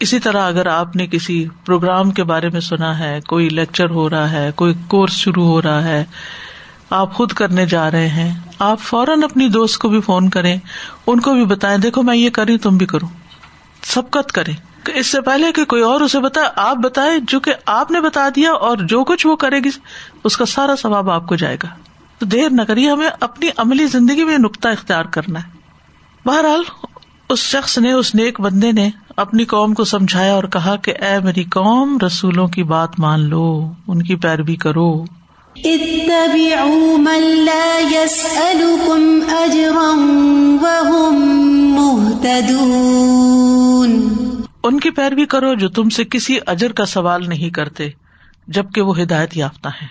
اسی 0.00 0.18
طرح 0.18 0.48
اگر 0.48 0.66
آپ 0.66 0.96
نے 0.96 1.06
کسی 1.06 1.46
پروگرام 1.66 2.10
کے 2.10 2.24
بارے 2.24 2.48
میں 2.48 2.60
سنا 2.60 2.98
ہے، 2.98 3.20
کوئی 3.28 3.48
لیکچر 3.48 3.90
ہو 3.90 4.10
رہا 4.10 4.30
ہے، 4.30 4.50
کوئی 4.54 4.74
کورس 4.88 5.12
شروع 5.12 5.44
ہو 5.44 5.62
رہا 5.62 5.84
ہے، 5.84 6.04
آپ 6.90 7.14
خود 7.14 7.32
کرنے 7.32 7.66
جا 7.66 7.90
رہے 7.90 8.08
ہیں، 8.08 8.34
آپ 8.58 8.80
فوراً 8.80 9.22
اپنی 9.22 9.48
دوست 9.48 9.78
کو 9.78 9.88
بھی 9.88 10.00
فون 10.00 10.28
کریں، 10.28 10.56
ان 11.06 11.20
کو 11.20 11.34
بھی 11.34 11.44
بتائیں، 11.44 11.78
دیکھو 11.78 12.02
میں 12.02 12.16
یہ 12.16 12.30
کری 12.30 12.58
تم 12.58 12.76
بھی 12.76 12.86
کروں 12.86 13.08
سبقت 13.82 14.32
کریں۔ 14.32 14.73
اس 14.94 15.06
سے 15.06 15.20
پہلے 15.20 15.52
کہ 15.52 15.64
کوئی 15.64 15.82
اور 15.82 16.00
اسے 16.00 16.20
بتا 16.20 16.40
آپ 16.56 16.76
بتائیں 16.76 17.18
جو 17.28 17.40
کہ 17.40 17.54
آپ 17.66 17.90
نے 17.90 18.00
بتا 18.00 18.28
دیا 18.36 18.52
اور 18.52 18.76
جو 18.76 19.04
کچھ 19.04 19.26
وہ 19.26 19.36
کرے 19.36 19.58
گی، 19.58 19.68
اس 20.24 20.36
کا 20.36 20.46
سارا 20.46 20.74
ثواب 20.76 21.10
آپ 21.10 21.26
کو 21.26 21.36
جائے 21.36 21.56
گا۔ 21.62 21.68
تو 22.18 22.26
دیر 22.26 22.50
نہ 22.50 22.62
کریے، 22.62 22.90
ہمیں 22.90 23.10
اپنی 23.20 23.48
عملی 23.56 23.86
زندگی 23.86 24.24
میں 24.24 24.38
نقطہ 24.38 24.68
اختیار 24.68 25.04
کرنا 25.04 25.40
ہے۔ 25.40 25.48
بہرحال، 26.26 26.62
اس 27.28 27.38
شخص 27.38 27.78
نے، 27.78 27.92
اس 27.92 28.14
نیک 28.14 28.40
بندے 28.40 28.72
نے 28.72 28.90
اپنی 29.16 29.44
قوم 29.44 29.74
کو 29.74 29.84
سمجھایا 29.84 30.32
اور 30.32 30.44
کہا 30.44 30.76
کہ 30.76 30.94
اے 31.00 31.18
میری 31.20 31.44
قوم، 31.44 31.98
رسولوں 32.06 32.46
کی 32.46 32.62
بات 32.62 33.00
مان 33.00 33.20
لو، 33.20 33.72
ان 33.88 34.02
کی 34.02 34.16
پیروی 34.16 34.56
کرو۔ 34.56 35.04
ان 44.64 44.80
کی 44.80 44.90
پیروی 44.90 45.26
کرو 45.26 45.54
جو 45.54 45.68
تم 45.68 45.88
سے 45.88 46.04
کسی 46.04 46.38
اجر 46.46 46.72
کا 46.72 46.86
سوال 46.86 47.28
نہیں 47.28 47.50
کرتے، 47.50 47.90
جبکہ 48.48 48.80
وہ 48.80 49.00
ہدایت 49.00 49.36
یافتہ 49.36 49.68
ہے 49.68 49.86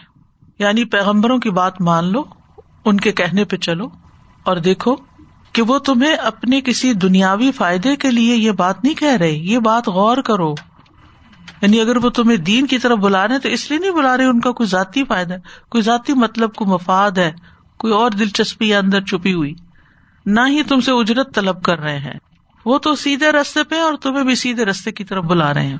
یعنی 0.59 0.85
پیغمبروں 0.85 1.37
کی 1.37 1.49
بات 1.49 1.81
مان 1.81 2.05
لو، 2.05 2.23
ان 2.85 2.99
کے 2.99 3.11
کہنے 3.11 3.45
پہ 3.45 3.55
چلو 3.55 3.89
اور 4.43 4.57
دیکھو 4.57 4.95
کہ 5.51 5.61
وہ 5.61 5.79
تمہیں 5.79 6.15
اپنے 6.15 6.61
کسی 6.61 6.93
دنیاوی 6.93 7.51
فائدے 7.51 7.95
کے 7.95 8.11
لیے 8.11 8.35
یہ 8.35 8.51
بات 8.51 8.83
نہیں 8.83 8.93
کہہ 8.93 9.17
رہے، 9.19 9.31
یہ 9.31 9.59
بات 9.59 9.87
غور 9.87 10.17
کرو۔ 10.17 10.55
یعنی 11.61 11.81
اگر 11.81 11.97
وہ 11.97 12.09
تمہیں 12.09 12.37
دین 12.37 12.67
کی 12.67 12.77
طرف 12.77 12.97
بلا 12.97 13.27
رہے 13.27 13.39
تو 13.39 13.49
اس 13.49 13.69
لیے 13.69 13.79
نہیں 13.79 13.91
بلا 13.91 14.17
رہے، 14.17 14.25
ان 14.25 14.39
کا 14.39 14.51
کوئی 14.51 14.69
ذاتی 14.69 15.03
فائدہ، 15.03 15.35
کوئی 15.69 15.81
ذاتی 15.81 16.13
مطلب 16.13 16.53
کو 16.53 16.65
مفاد 16.65 17.11
ہے، 17.11 17.31
کوئی 17.77 17.93
اور 17.93 18.11
دلچسپی 18.11 18.73
اندر 18.73 19.01
چھپی 19.01 19.33
ہوئی۔ 19.33 19.53
نہ 20.25 20.41
ہی 20.47 20.63
تم 20.63 20.79
سے 20.79 20.91
اجرت 20.91 21.35
طلب 21.35 21.63
کر 21.63 21.79
رہے 21.79 21.99
ہیں۔ 21.99 22.32
وہ 22.65 22.77
تو 22.77 22.95
سیدھے 22.95 23.31
رستے 23.31 23.63
پہ 23.63 23.79
اور 23.79 23.93
تمہیں 24.01 24.23
بھی 24.23 24.35
سیدھے 24.35 24.65
رستے 24.65 24.91
کی 24.91 25.03
طرف 25.03 25.23
بلا 25.23 25.53
رہے 25.53 25.67
ہیں۔ 25.67 25.77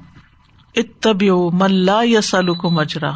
اتبی 0.75 1.29
ملا 1.31 1.99
یا 2.03 2.21
سالو 2.21 2.53
کو 2.53 2.69
مجرا 2.69 3.11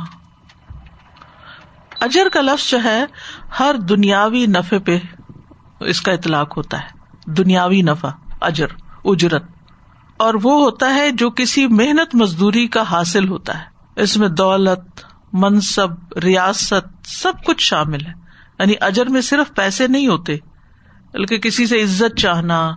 اجر 2.02 2.30
کا 2.34 2.42
لفظ 2.42 2.70
جو 2.70 2.84
ہے، 2.84 3.06
ہر 3.60 3.76
دنیاوی 3.90 4.46
نفے 4.46 4.80
پہ 4.80 4.98
اس 5.80 6.02
کا 6.02 6.12
اطلاق 6.12 6.58
ہوتا 6.58 6.80
ہے۔ 6.80 6.98
دنیاوی 7.26 7.82
نفع، 7.82 8.10
اجر، 8.42 8.68
اجرت۔ 9.06 9.44
اور 10.18 10.34
وہ 10.44 10.64
ہوتا 10.64 10.94
ہے 10.94 11.12
جو 11.12 11.30
کسی 11.30 11.68
محنت 11.68 12.16
مزدوری 12.16 12.68
کا 12.68 12.82
حاصل 12.82 13.28
ہوتا 13.28 13.60
ہے۔ 13.60 13.66
اس 14.02 14.18
میں 14.18 14.30
دولت، 14.30 15.02
منصب، 15.34 16.20
ریاست، 16.24 17.08
سب 17.08 17.34
کچھ 17.46 17.64
شامل 17.64 18.06
ہے۔ 18.06 18.14
یعنی 18.60 18.74
اجر 18.82 19.06
میں 19.06 19.22
صرف 19.22 19.56
پیسے 19.56 19.88
نہیں 19.88 20.08
ہوتے، 20.08 20.38
بلکہ 21.14 21.38
کسی 21.38 21.66
سے 21.66 21.84
عزت 21.84 22.20
چاہنا 22.20 22.76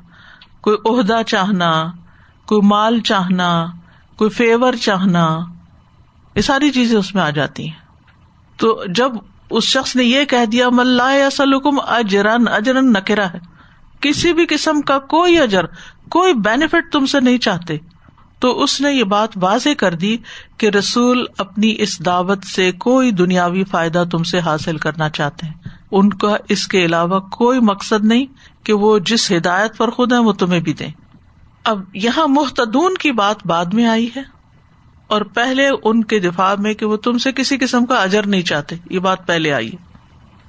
کوئی 0.60 0.76
عہدہ 0.84 1.20
چاہنا، 1.26 1.90
کوئی 2.46 2.66
مال 2.66 3.00
چاہنا، 3.00 3.66
کوئی 4.16 4.30
فیور 4.30 4.72
چاہنا، 4.72 5.38
یہ 6.36 6.40
ساری 6.40 6.70
چیزیں 6.70 6.98
اس 6.98 7.14
میں 7.14 7.22
آ 7.22 7.30
جاتی 7.30 7.68
ہیں۔ 7.68 7.74
تو 8.56 8.84
جب 8.94 9.12
اس 9.50 9.64
شخص 9.64 9.96
نے 9.96 10.04
یہ 10.04 10.24
کہہ 10.24 10.46
دیا 10.46 10.68
ملا 10.68 11.30
سلکم 11.32 11.80
اجرن 11.80 12.48
اجرن 12.48 12.92
نکرا 12.92 13.26
ہے۔ 13.26 13.38
کسی 14.00 14.32
بھی 14.32 14.46
قسم 14.48 14.80
کا 14.80 14.98
کوئی 14.98 15.38
اجر، 15.38 15.64
کوئی 16.10 16.34
بینیفٹ 16.34 16.92
تم 16.92 17.06
سے 17.06 17.20
نہیں 17.20 17.38
چاہتے۔ 17.38 17.76
تو 18.38 18.62
اس 18.62 18.80
نے 18.80 18.92
یہ 18.92 19.04
بات 19.04 19.28
واضح 19.36 19.68
کر 19.78 19.94
دی 19.94 20.16
کہ 20.56 20.66
رسول 20.66 21.24
اپنی 21.38 21.74
اس 21.78 22.06
دعوت 22.06 22.44
سے 22.44 22.72
کوئی 22.72 23.10
دنیاوی 23.10 23.64
فائدہ 23.64 24.04
تم 24.10 24.22
سے 24.22 24.38
حاصل 24.38 24.76
کرنا 24.76 25.08
چاہتے 25.08 25.46
ہیں۔ 25.46 25.54
ان 25.90 26.10
کا 26.10 26.36
اس 26.48 26.68
کے 26.68 26.84
علاوہ 26.84 27.20
کوئی 27.20 27.60
مقصد 27.60 28.04
نہیں 28.04 28.26
کہ 28.64 28.72
وہ 28.72 28.98
جس 28.98 29.32
ہدایت 29.32 29.76
پر 29.76 29.90
خود 29.90 30.12
ہے 30.12 30.18
وہ 30.18 30.32
تمہیں 30.32 30.60
بھی 30.60 30.72
دیں۔ 30.72 30.90
اب 31.64 31.82
یہاں 31.94 32.28
محتدون 32.28 32.94
کی 32.94 33.12
بات 33.12 33.46
بعد 33.46 33.64
میں 33.64 33.86
آئی 33.86 34.08
ہے 34.16 34.22
اور 35.06 35.22
پہلے 35.22 35.68
ان 35.84 36.04
کے 36.04 36.18
دفاع 36.18 36.54
میں 36.58 36.74
کہ 36.74 36.86
وہ 36.86 36.96
تم 36.96 37.18
سے 37.18 37.32
کسی 37.32 37.58
قسم 37.58 37.86
کا 37.86 37.94
اجر 37.94 38.26
نہیں 38.26 38.42
چاہتے۔ 38.42 38.76
یہ 38.90 38.98
بات 38.98 39.26
پہلے 39.26 39.52
آئی۔ 39.52 39.70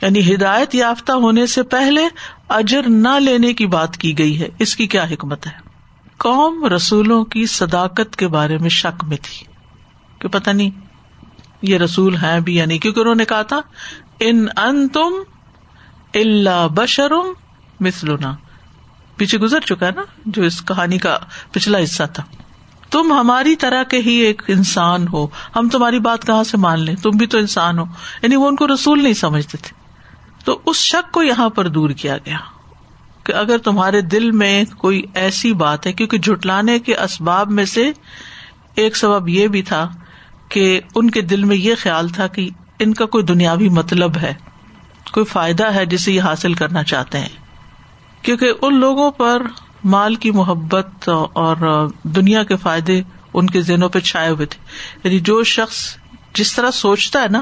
یعنی 0.02 0.34
ہدایت 0.34 0.76
یافتہ 0.76 1.12
ہونے 1.12 1.46
سے 1.46 1.64
پہلے 1.64 2.02
اجر 2.50 2.90
نہ 2.90 3.20
لینے 3.20 3.54
کی 3.54 3.68
بات 3.68 3.98
کی 3.98 4.18
گئی 4.18 4.42
ہے۔ 4.42 4.50
اس 4.60 4.76
کی 4.76 4.88
کیا 4.88 5.04
حکمت 5.04 5.48
ہے؟ 5.48 5.52
قوم 6.18 6.66
رسولوں 6.66 7.26
کی 7.26 7.46
صداقت 7.46 8.16
کے 8.16 8.28
بارے 8.28 8.58
میں 8.58 8.70
شک 8.70 9.04
میں 9.04 9.18
تھی 9.22 9.46
کہ 10.20 10.28
پتا 10.28 10.52
نہیں 10.52 10.70
یہ 11.62 11.78
رسول 11.78 12.16
ہے 12.16 12.42
بھی 12.42 12.56
یا 12.56 12.66
نہیں، 12.66 12.80
کیونکہ 12.80 13.00
انہوں 13.00 13.16
نے 13.16 13.26
کہا 13.26 13.42
تھا، 13.42 13.62
ان 14.20 14.46
ان 14.58 14.88
تم 14.88 15.10
اللہ 16.14 16.68
بشرم 16.72 17.34
مسلنا 17.80 18.36
پیچھے 19.16 19.38
گزر 19.38 19.60
چکا 19.60 19.86
ہے 19.86 19.92
نا، 19.92 20.02
جو 20.26 20.44
اس 20.44 20.66
کہانی 20.66 20.98
کا 20.98 21.18
پچھلا 21.52 21.78
حصہ 21.84 22.04
تھا۔ 22.14 22.24
تم 22.92 23.14
ہماری 23.14 23.56
طرح 23.56 23.84
کے 23.84 23.98
ہی 23.98 24.14
ایک 24.14 24.42
انسان 24.48 25.08
ہو۔ 25.08 25.28
ہم 25.56 25.70
تمہاری 25.70 26.00
بات 26.00 26.28
کہاں 26.28 26.44
سے 26.44 26.58
مان 26.58 26.80
لیں؟ 26.80 26.96
تم 26.96 27.10
بھی 27.10 27.28
تو 27.28 27.38
انسان 27.38 27.80
ہو۔ 27.80 27.86
یعنی 28.22 28.36
وہ 28.36 28.48
ان 28.48 28.56
کو 28.56 28.68
رسول 28.68 29.04
نہیں 29.04 29.14
سمجھتے 29.14 29.58
تھے۔ 29.58 29.82
تو 30.46 30.60
اس 30.66 30.78
شک 30.78 31.12
کو 31.12 31.24
یہاں 31.24 31.50
پر 31.50 31.68
دور 31.68 31.90
کیا 31.90 32.18
گیا 32.18 32.38
کہ 33.24 33.32
اگر 33.32 33.58
تمہارے 33.58 34.02
دل 34.02 34.32
میں 34.32 34.64
کوئی 34.78 35.02
ایسی 35.14 35.54
بات 35.54 35.88
ہے، 35.88 35.94
کیونکہ 35.94 36.18
جٹلانے 36.18 36.80
کے 36.80 36.96
اسباب 36.96 37.52
میں 37.52 37.66
سے 37.66 37.92
ایک 38.76 38.98
سبب 38.98 39.30
یہ 39.30 39.48
بھی 39.48 39.62
تھا 39.62 39.90
کہ 40.50 40.82
ان 40.96 41.12
کے 41.12 41.22
دل 41.22 41.44
میں 41.44 41.58
یہ 41.58 41.76
خیال 41.82 42.10
تھا 42.10 42.28
کہ 42.28 42.50
ان 42.80 42.94
کا 42.94 43.06
کوئی 43.06 43.24
دنیاوی 43.24 43.70
مطلب 43.70 44.18
ہے۔ 44.18 44.34
کوئی 45.12 45.26
فائدہ 45.26 45.74
ہے 45.74 45.86
جسے 45.86 46.12
یہ 46.12 46.22
حاصل 46.22 46.54
کرنا 46.54 46.84
چاہتے 46.84 47.20
ہیں؟ 47.20 47.30
کیونکہ 48.22 48.52
ان 48.62 48.80
لوگوں 48.80 49.12
پر 49.12 49.42
مال 49.84 50.16
کی 50.16 50.32
محبت 50.32 51.10
اور 51.10 51.88
دنیا 52.04 52.44
کے 52.44 52.56
فائدے 52.56 53.02
ان 53.34 53.48
کے 53.48 53.62
ذہنوں 53.62 53.90
پہ 53.90 54.00
چھائے 54.00 54.30
ہوئے 54.30 54.46
تھے۔ 54.46 54.66
یعنی 55.04 55.20
جو 55.20 55.44
شخص 55.44 55.98
جس 56.34 56.56
طرح 56.56 56.72
سوچتا 56.72 57.22
ہے 57.22 57.28
نا، 57.28 57.42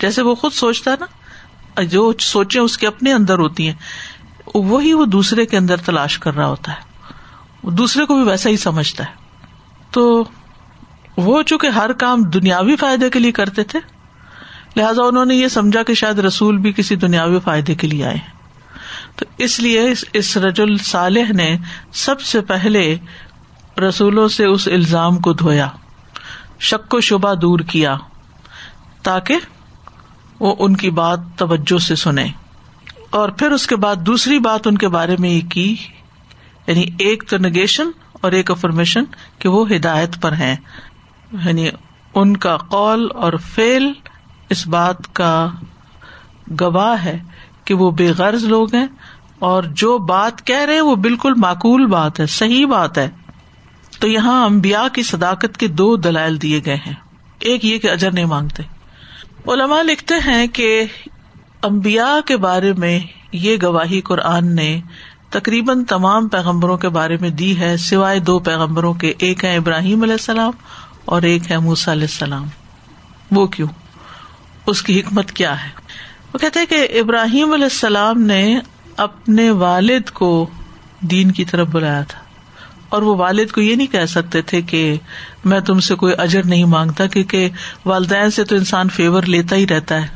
جیسے 0.00 0.22
وہ 0.22 0.34
خود 0.34 0.52
سوچتا 0.52 0.90
ہے 0.90 0.96
نا، 1.00 1.82
جو 1.82 2.12
سوچے 2.20 2.60
اس 2.60 2.78
کے 2.78 2.86
اپنے 2.86 3.12
اندر 3.12 3.38
ہوتی 3.38 3.68
ہیں، 3.68 3.74
وہی 4.54 4.92
وہ 4.92 5.04
دوسرے 5.04 5.46
کے 5.46 5.56
اندر 5.56 5.76
تلاش 5.76 6.18
کر 6.18 6.34
رہا 6.34 6.46
ہوتا 6.46 6.72
ہے۔ 6.72 7.12
وہ 7.62 7.70
دوسرے 7.70 8.06
کو 8.06 8.14
بھی 8.14 8.22
ویسا 8.22 8.50
ہی 8.50 8.56
سمجھتا 8.56 9.04
ہے۔ 9.04 9.12
تو 9.90 10.24
وہ 11.16 11.42
چونکہ 11.42 11.66
ہر 11.66 11.92
کام 11.92 12.22
دنیاوی 12.22 12.76
فائدے 12.76 13.10
کے 13.10 13.18
لیے 13.18 13.32
کرتے 13.32 13.64
تھے 13.64 13.78
لہٰذا 14.76 15.02
انہوں 15.02 15.24
نے 15.24 15.34
یہ 15.34 15.48
سمجھا 15.48 15.82
کہ 15.82 15.94
شاید 15.94 16.18
رسول 16.18 16.58
بھی 16.58 16.72
کسی 16.72 16.96
دنیاوی 16.96 17.38
فائدے 17.44 17.74
کے 17.74 17.86
لیے 17.86 18.04
آئے 18.04 18.18
تو 19.16 19.26
اس 19.38 19.60
لیے 19.60 19.82
اس 20.12 20.36
رج 20.36 20.60
الصالح 20.60 21.32
نے 21.32 21.56
سب 21.92 22.20
سے 22.20 22.40
پہلے 22.40 22.96
رسولوں 23.88 24.28
سے 24.28 24.46
اس 24.46 24.68
الزام 24.68 25.18
کو 25.18 25.32
دھویا، 25.32 25.68
شک 26.60 26.94
و 26.94 27.00
شبہ 27.00 27.34
دور 27.34 27.58
کیا، 27.58 27.96
تاکہ 29.02 29.36
وہ 30.40 30.56
ان 30.58 30.76
کی 30.76 30.90
بات 30.90 31.18
توجہ 31.36 31.78
سے 31.78 31.94
سنے۔ 31.96 32.26
اور 33.10 33.28
پھر 33.28 33.50
اس 33.50 33.66
کے 33.66 33.76
بعد 33.76 33.96
دوسری 33.96 34.38
بات 34.38 34.66
ان 34.66 34.78
کے 34.78 34.88
بارے 34.88 35.16
میں 35.18 35.30
یہ 35.30 35.40
کی 35.50 35.76
یعنی 36.66 36.84
ایک 36.98 37.24
تو 37.28 37.38
نگیشن 37.38 37.90
اور 38.12 38.32
ایک 38.32 38.50
افرمیشن 38.50 39.04
کہ 39.38 39.48
وہ 39.48 39.70
ہدایت 39.70 40.22
پر 40.22 40.32
ہیں۔ 40.32 40.56
یعنی 41.32 41.68
ان 42.14 42.36
کا 42.36 42.56
قول 42.56 43.08
اور 43.14 43.32
فیل 43.54 43.92
اس 44.50 44.66
بات 44.66 45.14
کا 45.14 45.48
گواہ 46.60 47.04
ہے 47.04 47.18
کہ 47.64 47.74
وہ 47.74 47.90
بے 47.90 48.10
غرض 48.18 48.44
لوگ 48.44 48.74
ہیں 48.74 48.86
اور 49.38 49.62
جو 49.62 49.98
بات 49.98 50.46
کہہ 50.46 50.64
رہے 50.64 50.80
وہ 50.80 50.96
بالکل 50.96 51.34
معقول 51.34 51.86
بات 51.86 52.20
ہے، 52.20 52.26
صحیح 52.26 52.66
بات 52.66 52.98
ہے۔ 52.98 53.10
تو 54.00 54.08
یہاں 54.08 54.44
امبیا 54.44 54.86
کی 54.92 55.02
صداقت 55.02 55.56
کے 55.56 55.66
دو 55.66 55.96
دلائل 55.96 56.42
دیے 56.42 56.60
گئے 56.66 56.76
ہیں۔ 56.76 56.94
ایک 57.38 57.64
یہ 57.64 57.78
کہ 57.78 57.90
اجر 57.90 58.12
نہیں 58.12 58.24
مانگتے۔ 58.24 58.62
علما 59.48 59.82
لکھتے 59.82 60.14
ہیں 60.14 60.46
کہ 60.46 60.84
امبیا 61.62 62.18
کے 62.26 62.36
بارے 62.36 62.72
میں 62.72 63.00
یہ 63.32 63.56
گواہی 63.62 64.00
قرآن 64.00 64.54
نے 64.54 64.80
تقریباً 65.30 65.84
تمام 65.84 66.28
پیغمبروں 66.28 66.78
کے 66.78 66.88
بارے 66.88 67.16
میں 67.20 67.30
دی 67.30 67.58
ہے، 67.58 67.76
سوائے 67.76 68.20
دو 68.20 68.38
پیغمبروں 68.38 68.94
کے، 68.94 69.14
ایک 69.18 69.44
ہے 69.44 69.56
ابراہیم 69.56 70.02
علیہ 70.02 70.14
السلام 70.14 70.52
اور 71.04 71.22
ایک 71.22 71.50
ہے 71.50 71.58
موسا 71.58 71.92
علیہ 71.92 72.02
السلام۔ 72.02 72.46
وہ 73.30 73.46
کیوں؟ 73.46 73.68
اس 74.70 74.82
کی 74.82 75.00
حکمت 75.00 75.32
کیا 75.32 75.64
ہے؟ 75.64 75.68
وہ 76.34 76.38
کہتے 76.38 76.66
کہ 76.66 76.88
ابراہیم 77.00 77.52
علیہ 77.52 77.64
السلام 77.64 78.22
نے 78.22 78.60
اپنے 78.96 79.50
والد 79.50 80.10
کو 80.10 80.46
دین 81.00 81.30
کی 81.30 81.44
طرف 81.44 81.68
بلایا 81.68 82.02
تھا۔ 82.02 82.20
اور 82.88 83.02
وہ 83.02 83.16
والد 83.16 83.50
کو 83.50 83.60
یہ 83.60 83.76
نہیں 83.76 83.86
کہہ 83.86 84.06
سکتے 84.06 84.42
تھے 84.42 84.62
کہ 84.62 84.96
میں 85.44 85.60
تم 85.60 85.80
سے 85.80 85.94
کوئی 85.94 86.14
اجر 86.18 86.46
نہیں 86.46 86.64
مانگتا 86.64 87.06
کیونکہ 87.06 87.48
والدین 87.86 88.30
سے 88.30 88.44
تو 88.44 88.54
انسان 88.54 88.88
فیور 88.88 89.22
لیتا 89.22 89.56
ہی 89.56 89.66
رہتا 89.66 89.94
ہے۔ 89.94 90.06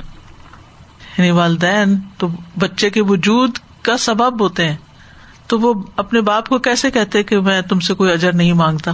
یعنی 1.18 1.30
والدین 1.30 1.96
تو 2.18 2.28
بچے 2.58 2.90
کے 2.90 3.02
وجود 3.02 3.50
کا 3.82 3.96
سبب 3.96 4.42
ہوتے 4.42 4.68
ہیں۔ 4.68 4.76
تو 5.46 5.60
وہ 5.60 5.74
اپنے 5.96 6.20
باپ 6.20 6.48
کو 6.48 6.58
کیسے 6.58 6.90
کہتے 6.90 7.22
کہ 7.22 7.40
میں 7.40 7.60
تم 7.60 7.80
سے 7.80 7.94
کوئی 7.94 8.12
اجر 8.12 8.32
نہیں 8.32 8.52
مانگتا؟ 8.52 8.92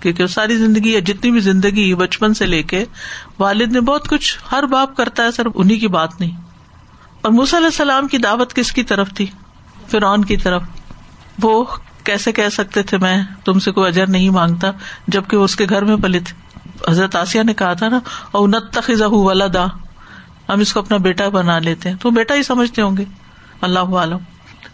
کیونکہ 0.00 0.26
ساری 0.26 0.56
زندگی 0.56 0.92
یا 0.92 1.00
جتنی 1.00 1.30
بھی 1.30 1.40
زندگی 1.40 1.94
بچپن 1.94 2.34
سے 2.34 2.46
لے 2.46 2.62
کے 2.62 2.84
والد 3.38 3.72
نے 3.72 3.80
بہت 3.80 4.08
کچھ 4.08 4.38
ہر 4.52 4.62
باپ 4.62 4.96
کرتا 4.96 5.22
ہے، 5.22 5.30
صرف 5.30 5.52
انہیں 5.54 5.80
کی 5.80 5.88
بات 5.88 6.20
نہیں۔ 6.20 6.40
اور 7.22 7.32
موسی 7.32 7.56
علیہ 7.56 7.66
السلام 7.66 8.08
کی 8.08 8.18
دعوت 8.18 8.54
کس 8.54 8.72
کی 8.72 8.82
طرف 8.82 9.08
تھی؟ 9.14 9.26
فرعون 9.90 10.24
کی 10.24 10.36
طرف۔ 10.36 10.62
وہ 11.42 11.64
کیسے 12.04 12.32
کہہ 12.32 12.48
سکتے 12.48 12.82
تھے، 12.82 12.98
میں 12.98 13.22
تم 13.44 13.58
سے 13.58 13.70
کوئی 13.70 13.88
اجر 13.88 14.06
نہیں 14.06 14.30
مانگتا، 14.30 14.70
جبکہ 15.08 15.36
وہ 15.36 15.44
اس 15.44 15.56
کے 15.56 15.66
گھر 15.68 15.84
میں 15.84 15.96
پلے 15.96 16.18
تھے 16.18 16.50
حضرت 16.88 17.16
آسیہ 17.16 17.42
نے 17.42 17.54
کہا 17.54 17.72
تھا 17.72 17.88
نا 17.88 18.00
اور 18.30 18.48
نت 18.48 18.72
تخذ 18.72 19.02
ولدا 19.06 19.66
ہم 20.48 20.60
اس 20.60 20.72
کو 20.72 20.80
اپنا 20.80 20.96
بیٹا 20.96 21.28
بنا 21.28 21.58
لیتے 21.58 21.88
ہیں۔ 21.88 21.96
تو 21.96 22.10
بیٹا 22.10 22.34
ہی 22.34 22.42
سمجھتے 22.42 22.82
ہوں 22.82 22.96
گے۔ 22.96 23.04
اللہ 23.60 23.78
عالم 23.78 24.16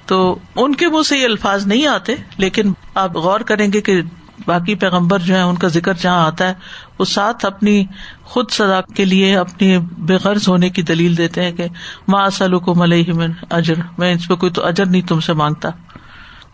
تو 0.07 0.39
ان 0.57 0.75
کے 0.75 0.89
منہ 0.89 1.03
سے 1.03 1.19
یہ 1.19 1.25
الفاظ 1.25 1.67
نہیں 1.67 1.87
آتے، 1.87 2.15
لیکن 2.37 2.73
آپ 2.95 3.17
غور 3.17 3.41
کریں 3.41 3.73
گے 3.73 3.81
کہ 3.81 4.03
باقی 4.47 4.75
پیغمبر 4.75 5.19
جو 5.19 5.35
ہے 5.35 5.41
ان 5.41 5.57
کا 5.57 5.69
ذکر 5.69 5.95
جہاں 5.95 6.27
آتا 6.27 6.49
ہے، 6.49 6.55
وہ 6.99 7.05
ساتھ 7.05 7.47
اپنی 7.47 7.85
خود 8.25 8.51
سزا 8.51 8.81
کے 8.81 9.05
لیے 9.05 9.37
اپنی 9.37 9.79
بے 9.79 10.15
غرض 10.15 10.49
ہونے 10.49 10.71
کی 10.71 10.83
دلیل 10.83 11.17
دیتے 11.17 11.43
ہیں 11.43 11.53
کہ 11.53 11.67
ماں 12.09 12.29
کو 12.65 12.75
ملئی 12.75 13.13
میں 13.13 13.29
اجر 13.51 13.75
میں 13.99 14.15
اس 14.15 14.29
پہ 14.29 14.35
کوئی 14.35 14.53
تو 14.53 14.67
اجر 14.67 14.87
نہیں 14.87 15.03
تم 15.03 15.21
سے 15.21 15.33
مانگتا۔ 15.33 15.69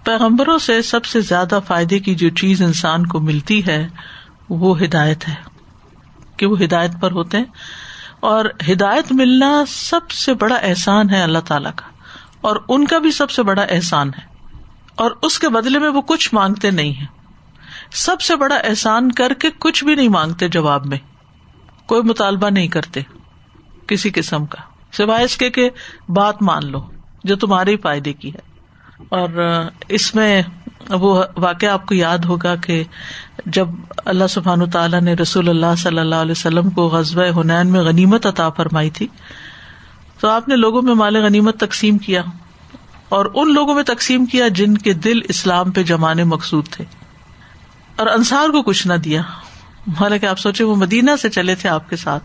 پیغمبروں 0.05 0.59
سے 0.59 0.83
سب 0.83 1.05
سے 1.05 1.21
زیادہ 1.21 1.61
فائدے 1.66 1.99
کی 1.99 2.14
جو 2.14 2.29
چیز 2.31 2.62
انسان 2.62 3.07
کو 3.07 3.21
ملتی 3.21 3.66
ہے، 3.66 3.88
وہ 4.49 4.81
ہدایت 4.81 5.29
ہے۔ 5.29 5.35
کہ 6.37 6.47
وہ 6.47 6.61
ہدایت 6.61 6.90
پر 7.01 7.11
ہوتے 7.11 7.38
ہیں۔ 7.38 7.45
اور 8.21 8.45
ہدایت 8.73 9.12
ملنا 9.12 9.64
سب 9.68 10.11
سے 10.11 10.35
بڑا 10.35 10.55
احسان 10.55 11.11
ہے 11.11 11.23
اللہ 11.23 11.38
تعالی 11.38 11.71
کا۔ 11.77 11.87
اور 12.40 12.57
ان 12.68 12.87
کا 12.87 12.99
بھی 12.99 13.11
سب 13.11 13.31
سے 13.31 13.42
بڑا 13.42 13.62
احسان 13.62 14.09
ہے۔ 14.09 14.47
اور 14.95 15.11
اس 15.23 15.38
کے 15.38 15.49
بدلے 15.49 15.79
میں 15.79 15.88
وہ 15.88 16.01
کچھ 16.01 16.35
مانگتے 16.35 16.71
نہیں 16.71 17.01
ہے 17.01 17.21
سب 17.94 18.20
سے 18.20 18.37
بڑا 18.37 18.55
احسان 18.55 19.12
کر 19.12 19.33
کے 19.35 19.48
کچھ 19.59 19.85
بھی 19.85 19.94
نہیں 19.94 20.09
مانگتے 20.09 20.48
جواب 20.48 20.87
میں۔ 20.87 20.98
کوئی 21.87 22.02
مطالبہ 22.02 22.50
نہیں 22.50 22.68
کرتے 22.68 23.00
کسی 23.87 24.11
قسم 24.14 24.46
کا۔ 24.46 24.62
سوائے 24.92 25.24
اس 25.24 25.37
کے 25.37 25.50
کہ 25.50 25.70
بات 26.09 26.42
مان 26.42 26.70
لو 26.70 26.90
جو 27.24 27.37
تمہارے 27.37 27.76
فائدے 27.76 28.12
کی 28.12 28.35
ہے۔ 28.35 28.52
اور 29.09 29.28
اس 29.88 30.14
میں 30.14 30.42
وہ 30.90 31.24
واقع 31.37 31.66
آپ 31.66 31.87
کو 31.87 31.94
یاد 31.94 32.18
ہوگا 32.18 32.57
کہ 32.57 32.85
جب 33.46 33.68
اللہ 34.05 34.26
سبحان 34.26 34.70
تعالیٰ 34.70 35.00
نے 35.00 35.14
رسول 35.14 35.48
اللہ 35.48 35.74
صلی 35.78 35.98
اللہ 35.98 36.14
علیہ 36.14 36.33
وسلم 36.33 36.70
کو 36.70 36.88
غزب 36.88 37.20
حنین 37.20 37.66
میں 37.66 37.81
غنیمت 37.81 38.26
عطا 38.26 38.50
فرمائی 38.50 38.90
تھی، 38.90 39.07
تو 40.20 40.28
آپ 40.28 40.48
نے 40.48 40.57
لوگوں 40.57 40.83
میں 40.83 40.94
مال 40.94 41.16
غنیمت 41.16 41.61
تقسیم 41.61 41.98
کیا 41.98 42.22
اور 43.09 43.26
ان 43.35 43.55
لوگوں 43.55 43.74
میں 43.74 43.83
تقسیم 43.83 44.26
کیا 44.26 44.48
جن 44.48 44.78
کے 44.78 44.92
دل 44.92 45.18
اسلام 45.28 45.70
پہ 45.70 45.83
جمانے 45.83 46.24
مقصود 46.24 46.68
تھے۔ 46.68 46.85
اور 47.96 48.07
انصار 48.07 48.48
کو 48.48 48.62
کچھ 48.62 48.87
نہ 48.87 48.94
دیا۔ 48.94 49.22
حالانکہ 50.00 50.26
آپ 50.26 50.38
سوچے 50.38 50.64
وہ 50.64 50.76
مدینہ 50.76 51.11
سے 51.22 51.31
چلے 51.31 51.55
تھے 51.55 51.68
آپ 51.68 51.90
کے 51.90 51.96
ساتھ۔ 51.96 52.24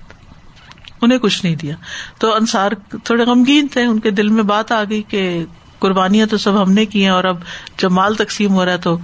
انہیں 1.01 1.19
کچھ 1.19 1.45
نہیں 1.45 1.56
دیا۔ 1.56 1.75
تو 2.19 2.36
انصار 2.36 2.71
تھوڑے 3.03 3.23
غمگین 3.23 3.67
تھے۔ 3.67 3.86
ان 3.86 3.99
کے 3.99 4.12
دل 4.12 4.27
میں 4.27 4.43
بات 4.43 4.71
آ 4.71 4.84
گئی 4.89 5.03
کہ 5.08 5.45
قربانیاں 5.80 6.27
تو 6.27 6.38
سب 6.38 6.62
ہم 6.62 6.71
نے 6.71 6.86
کی 6.86 7.03
ہیں 7.03 7.10
اور 7.10 7.23
اب 7.23 7.38
جب 7.77 7.91
مال 7.91 8.15
تقسیم 8.15 8.53
ہو 8.53 8.65
رہا 8.65 8.71
ہے 8.71 8.77
تو 8.77 8.97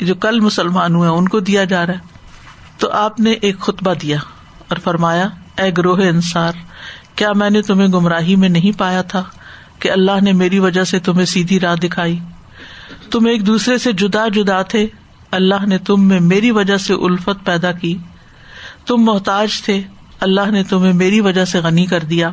جو 0.00 0.14
کل 0.14 0.40
مسلمان 0.40 0.94
ہوئے 0.94 1.08
ان 1.08 1.28
کو 1.28 1.40
دیا 1.40 1.64
جا 1.64 1.86
رہا 1.86 1.94
ہے۔ 1.94 1.98
تو 2.78 2.90
آپ 2.90 3.20
نے 3.20 3.30
ایک 3.30 3.58
خطبہ 3.58 3.94
دیا 3.94 4.18
اور 4.68 4.76
فرمایا، 4.76 5.28
اے 5.58 5.70
گروہ 5.78 5.98
انصار، 5.98 6.52
کیا 7.14 7.32
میں 7.32 7.50
نے 7.50 7.62
تمہیں 7.62 7.88
گمراہی 7.88 8.36
میں 8.36 8.48
نہیں 8.48 8.78
پایا 8.78 9.02
تھا 9.02 9.22
کہ 9.78 9.90
اللہ 9.90 10.20
نے 10.22 10.32
میری 10.32 10.58
وجہ 10.58 10.84
سے 10.84 10.98
تمہیں 10.98 11.24
سیدھی 11.24 11.60
راہ 11.60 11.74
دکھائی؟ 11.74 12.18
تم 13.10 13.26
ایک 13.26 13.46
دوسرے 13.46 13.78
سے 13.78 13.92
جدا 13.92 14.28
جدا 14.28 14.62
تھے۔ 14.62 14.86
اللہ 15.30 15.66
نے 15.66 15.78
تم 15.78 16.08
میں 16.08 16.20
میری 16.20 16.50
وجہ 16.50 16.76
سے 16.76 16.94
الفت 16.94 17.44
پیدا 17.44 17.72
کی۔ 17.72 17.98
تم 18.86 18.96
محتاج 18.96 19.62
تھے، 19.62 19.82
اللہ 20.20 20.50
نے 20.50 20.64
تمہیں 20.64 20.92
میری 20.92 21.20
وجہ 21.20 21.44
سے 21.44 21.58
غنی 21.58 21.86
کر 21.86 22.00
دیا۔ 22.00 22.30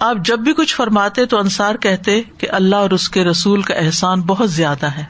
آپ 0.00 0.16
جب 0.24 0.38
بھی 0.38 0.52
کچھ 0.52 0.74
فرماتے 0.74 1.26
تو 1.26 1.38
انصار 1.38 1.74
کہتے 1.74 2.22
کہ 2.38 2.50
اللہ 2.50 2.76
اور 2.76 2.90
اس 2.90 3.08
کے 3.08 3.24
رسول 3.24 3.62
کا 3.62 3.74
احسان 3.74 4.20
بہت 4.20 4.50
زیادہ 4.50 4.86
ہے۔ 4.86 5.04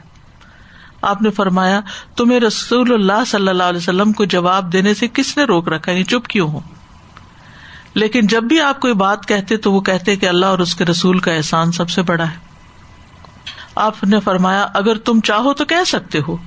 آپ 1.01 1.21
نے 1.21 1.29
فرمایا، 1.29 1.81
تمہیں 2.15 2.39
رسول 2.39 2.93
اللہ 2.93 3.25
صلی 3.27 3.47
اللہ 3.47 3.63
علیہ 3.63 3.77
وسلم 3.77 4.11
کو 4.11 4.25
جواب 4.25 4.73
دینے 4.73 4.93
سے 4.93 5.07
کس 5.13 5.37
نے 5.37 5.43
روک 5.43 5.69
رکھا؟ 5.69 5.91
یعنی 5.91 6.03
چپ 6.03 6.27
کیوں 6.27 6.49
ہو 6.49 6.59
لیکن 7.93 8.27
جب 8.27 8.43
بھی 8.43 8.61
آپ 8.61 8.79
کوئی 8.79 8.93
بات 8.93 9.25
کہتے 9.25 9.57
تو 9.57 9.73
وہ 9.73 9.81
کہتے 9.81 10.15
کہ 10.15 10.25
اللہ 10.25 10.45
اور 10.45 10.59
اس 10.59 10.75
کے 10.75 10.85
رسول 10.85 11.19
کا 11.19 11.33
احسان 11.33 11.71
سب 11.71 11.89
سے 11.89 12.01
بڑا 12.01 12.23
ہے۔ 12.23 12.35
آپ 13.75 14.03
نے 14.03 14.19
فرمایا، 14.19 14.67
اگر 14.73 14.97
تم 14.97 15.19
چاہو 15.19 15.53
تو 15.53 15.65
کہہ 15.65 15.83
سکتے 15.87 16.19
ہو۔ 16.27 16.37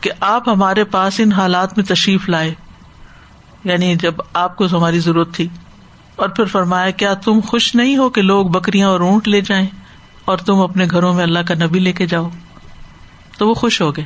کہ 0.00 0.10
آپ 0.20 0.48
ہمارے 0.48 0.84
پاس 0.84 1.20
ان 1.20 1.32
حالات 1.32 1.78
میں 1.78 1.86
تشریف 1.86 2.28
لائے۔ 2.28 2.54
یعنی 3.64 3.94
جب 3.94 4.14
آپ 4.32 4.56
کو 4.56 4.66
ہماری 4.72 4.98
ضرورت 4.98 5.34
تھی۔ 5.34 5.48
اور 6.16 6.28
پھر 6.28 6.44
فرمایا، 6.44 6.90
کیا 6.90 7.14
تم 7.14 7.40
خوش 7.40 7.74
نہیں 7.74 7.96
ہو 7.96 8.10
کہ 8.10 8.22
لوگ 8.22 8.46
بکریاں 8.46 8.88
اور 8.88 9.00
اونٹ 9.00 9.28
لے 9.28 9.40
جائیں 9.40 9.66
اور 10.24 10.38
تم 10.38 10.60
اپنے 10.60 10.84
گھروں 10.90 11.14
میں 11.14 11.22
اللہ 11.22 11.38
کا 11.38 11.54
نبی 11.54 11.78
لے 11.78 11.92
کے 11.92 12.06
جاؤ؟ 12.06 12.28
تو 13.38 13.48
وہ 13.48 13.54
خوش 13.54 13.80
ہو 13.80 13.96
گئے۔ 13.96 14.04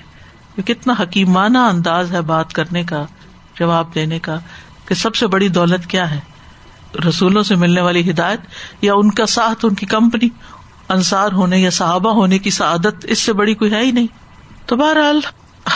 کتنا 0.62 0.94
حکیمانہ 1.00 1.58
انداز 1.58 2.12
ہے 2.12 2.20
بات 2.20 2.52
کرنے 2.52 2.84
کا، 2.84 3.06
جواب 3.58 3.94
دینے 3.94 4.18
کا، 4.18 4.38
کہ 4.86 4.94
سب 4.94 5.14
سے 5.14 5.26
بڑی 5.26 5.48
دولت 5.48 5.86
کیا 5.86 6.10
ہے؟ 6.10 6.20
رسولوں 7.08 7.42
سے 7.42 7.54
ملنے 7.54 7.80
والی 7.80 8.10
ہدایت 8.10 8.40
یا 8.82 8.94
ان 8.94 9.10
کا 9.10 9.26
ساتھ، 9.26 9.64
ان 9.64 9.74
کی 9.74 9.86
کمپنی؟ 9.86 10.28
انصار 10.88 11.32
ہونے 11.32 11.58
یا 11.58 11.70
صحابہ 11.70 12.12
ہونے 12.12 12.38
کی 12.38 12.50
سعادت 12.50 13.04
اس 13.04 13.18
سے 13.18 13.32
بڑی 13.32 13.54
کوئی 13.54 13.72
ہے 13.72 13.80
ہی 13.80 13.90
نہیں۔ 13.90 14.06
تو 14.66 14.76
بہرحال 14.76 15.20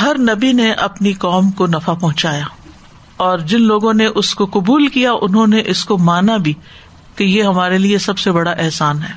ہر 0.01 0.19
نبی 0.19 0.53
نے 0.53 0.73
اپنی 0.73 1.13
قوم 1.13 1.51
کو 1.51 1.67
نفع 1.67 1.95
پہنچایا 1.95 2.45
اور 3.17 3.39
جن 3.39 3.61
لوگوں 3.61 3.95
نے 3.95 4.07
اس 4.07 4.35
کو 4.35 4.47
قبول 4.47 4.89
کیا، 4.89 5.13
انہوں 5.13 5.47
نے 5.47 5.63
اس 5.67 5.85
کو 5.85 5.99
مانا 5.99 6.37
بھی 6.37 6.55
کہ 7.17 7.25
یہ 7.25 7.43
ہمارے 7.43 7.79
لیے 7.79 7.99
سب 7.99 8.19
سے 8.19 8.33
بڑا 8.33 8.51
احسان 8.51 9.03
ہے۔ 9.03 9.13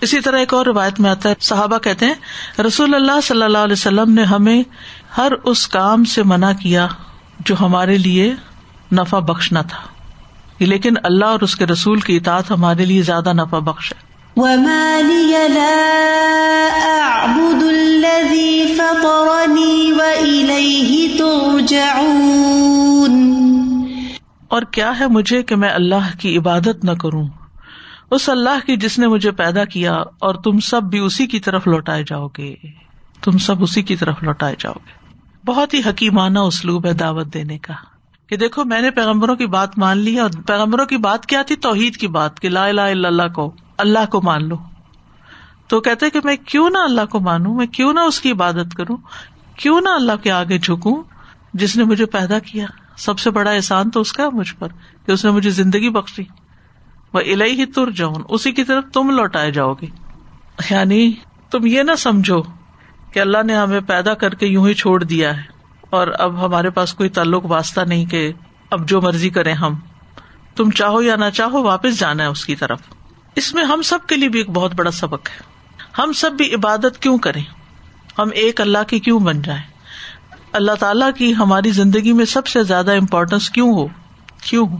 اسی 0.00 0.20
طرح 0.20 0.38
ایک 0.38 0.54
اور 0.54 0.66
روایت 0.66 1.00
میں 1.00 1.10
آتا 1.10 1.28
ہے، 1.28 1.34
صحابہ 1.40 1.78
کہتے 1.78 2.06
ہیں، 2.06 2.14
رسول 2.62 2.94
اللہ 2.94 3.20
صلی 3.20 3.42
اللہ 3.42 3.58
علیہ 3.58 3.72
وسلم 3.72 4.10
نے 4.12 4.24
ہمیں 4.24 4.62
ہر 5.18 5.32
اس 5.44 5.68
کام 5.68 6.04
سے 6.04 6.22
منع 6.22 6.52
کیا 6.52 6.86
جو 7.40 7.54
ہمارے 7.60 7.98
لیے 7.98 8.34
نفع 8.92 9.18
بخشنا 9.18 9.62
تھا۔ 9.62 9.78
لیکن 10.58 10.94
اللہ 11.02 11.24
اور 11.24 11.40
اس 11.40 11.56
کے 11.56 11.66
رسول 11.66 12.00
کی 12.00 12.16
اطاعت 12.16 12.50
ہمارے 12.50 12.84
لیے 12.84 13.02
زیادہ 13.02 13.32
نفع 13.32 13.58
بخش 13.58 13.92
ہے۔ 13.92 14.09
وما 14.36 15.00
لي 15.00 15.36
لا 15.48 15.86
أعبد 16.86 17.62
الذي 17.62 18.74
فطرني 18.74 19.92
وإليه 19.92 21.18
ترجعون 21.18 22.30
اور 24.48 24.62
کیا 24.62 24.98
ہے 25.00 25.06
مجھے 25.06 25.42
کہ 25.42 25.56
میں 25.56 25.70
اللہ 25.70 26.18
کی 26.18 26.38
عبادت 26.38 26.84
نہ 26.84 26.90
کروں؟ 26.90 27.28
اس 28.10 28.28
اللہ 28.28 28.66
کی 28.66 28.76
جس 28.76 28.98
نے 28.98 29.06
مجھے 29.06 29.30
پیدا 29.30 29.64
کیا 29.64 29.92
اور 29.94 30.34
تم 30.34 30.60
سب 30.60 30.82
بھی 30.82 30.98
اسی 30.98 31.26
کی 31.26 31.40
طرف 31.40 31.66
لوٹائے 31.66 32.04
جاؤ 32.06 32.28
گے۔ 32.38 32.54
تم 33.24 33.38
سب 33.38 33.62
اسی 33.62 33.82
کی 33.82 33.96
طرف 33.96 34.22
لوٹائے 34.22 34.54
جاؤ 34.58 34.72
گے۔ 34.72 35.14
بہت 35.46 35.74
ہی 35.74 35.80
حکیمانہ 35.86 36.38
اسلوب 36.38 36.86
ہے 36.86 36.92
دعوت 36.92 37.34
دینے 37.34 37.58
کا۔ 37.58 37.72
کہ 38.26 38.36
دیکھو، 38.36 38.64
میں 38.64 38.80
نے 38.80 38.90
پیغمبروں 38.90 39.36
کی 39.36 39.46
بات 39.46 39.78
مان 39.78 39.98
لی 39.98 40.18
اور 40.18 40.30
پیغمبروں 40.46 40.86
کی 40.86 40.96
بات 40.96 41.26
کیا 41.26 41.42
تھی؟ 41.42 41.56
توحید 41.56 41.96
کی 41.96 42.08
بات، 42.08 42.40
کہ 42.40 42.48
لا 42.48 42.66
الہ 42.66 42.80
الا 42.80 43.08
اللہ 43.08 43.32
کو۔ 43.34 43.52
اللہ 43.80 44.06
کو 44.10 44.22
مان 44.22 44.48
لو۔ 44.48 44.56
تو 45.68 45.80
کہتے 45.80 46.10
کہ 46.10 46.20
میں 46.24 46.36
کیوں 46.46 46.70
نہ 46.70 46.78
اللہ 46.78 47.00
کو 47.10 47.20
مانوں، 47.20 47.54
میں 47.54 47.66
کیوں 47.66 47.92
نہ 47.92 48.00
اس 48.00 48.20
کی 48.20 48.30
عبادت 48.30 48.74
کروں، 48.74 48.96
کیوں 49.56 49.80
نہ 49.80 49.88
اللہ 49.88 50.12
کے 50.22 50.32
آگے 50.32 50.58
جھکوں۔ 50.58 51.02
جس 51.54 51.76
نے 51.76 51.84
مجھے 51.84 52.06
پیدا 52.06 52.38
کیا، 52.38 52.66
سب 52.96 53.18
سے 53.18 53.30
بڑا 53.30 53.50
احسان 53.50 53.90
تو 53.90 54.00
اس 54.00 54.12
کا 54.12 54.28
مجھ 54.32 54.54
پر 54.58 54.68
کہ 55.06 55.12
اس 55.12 55.24
نے 55.24 55.30
مجھے 55.30 55.50
زندگی 55.50 55.90
بخشی۔ 55.90 56.22
وہ 57.14 57.20
الہی 57.20 57.60
ہی 57.60 57.66
تر 57.66 57.90
جاؤں 57.90 58.14
اسی 58.28 58.52
کی 58.52 58.64
طرف 58.64 58.84
تم 58.92 59.10
لوٹائے 59.10 59.50
جاؤ 59.50 59.74
گے۔ 59.74 59.86
یعنی 60.70 61.12
تم 61.50 61.66
یہ 61.66 61.82
نہ 61.82 61.94
سمجھو 61.98 62.42
کہ 63.12 63.18
اللہ 63.18 63.42
نے 63.42 63.56
ہمیں 63.56 63.80
پیدا 63.80 64.14
کر 64.14 64.34
کے 64.34 64.46
یوں 64.46 64.68
ہی 64.68 64.74
چھوڑ 64.74 65.04
دیا 65.04 65.36
ہے۔ 65.36 65.42
اور 65.90 66.08
اب 66.18 66.46
ہمارے 66.46 66.70
پاس 66.70 66.94
کوئی 66.94 67.08
تعلق 67.08 67.44
واسطہ 67.44 67.80
نہیں 67.80 68.06
کہ 68.06 68.32
اب 68.70 68.88
جو 68.88 69.00
مرضی 69.00 69.30
کریں 69.30 69.54
ہم۔ 69.54 69.74
تم 70.56 70.70
چاہو 70.70 71.02
یا 71.02 71.16
نہ 71.16 71.30
چاہو، 71.34 71.62
واپس 71.62 71.98
جانا 71.98 72.22
ہے 72.22 72.28
اس 72.28 72.46
کی 72.46 72.56
طرف۔ 72.56 72.80
اس 73.36 73.54
میں 73.54 73.64
ہم 73.64 73.82
سب 73.82 73.98
کے 74.06 74.16
لیے 74.16 74.28
بھی 74.28 74.40
ایک 74.40 74.50
بہت 74.50 74.74
بڑا 74.74 74.90
سبق 74.90 75.28
ہے۔ 75.28 75.50
ہم 75.98 76.12
سب 76.12 76.32
بھی 76.32 76.54
عبادت 76.54 77.02
کیوں 77.02 77.18
کریں؟ 77.18 77.42
ہم 78.18 78.28
ایک 78.34 78.60
اللہ 78.60 78.78
کے 78.88 78.98
کیوں 78.98 79.20
بن 79.20 79.42
جائیں؟ 79.42 79.62
اللہ 80.52 80.72
تعالی 80.72 81.04
کی 81.18 81.34
ہماری 81.34 81.70
زندگی 81.70 82.12
میں 82.12 82.24
سب 82.24 82.46
سے 82.46 82.62
زیادہ 82.62 82.92
امپورٹینس 82.92 83.50
کیوں 83.50 83.72
ہو؟ 83.72 83.86
کیوں 84.42 84.68
ہو؟ 84.68 84.76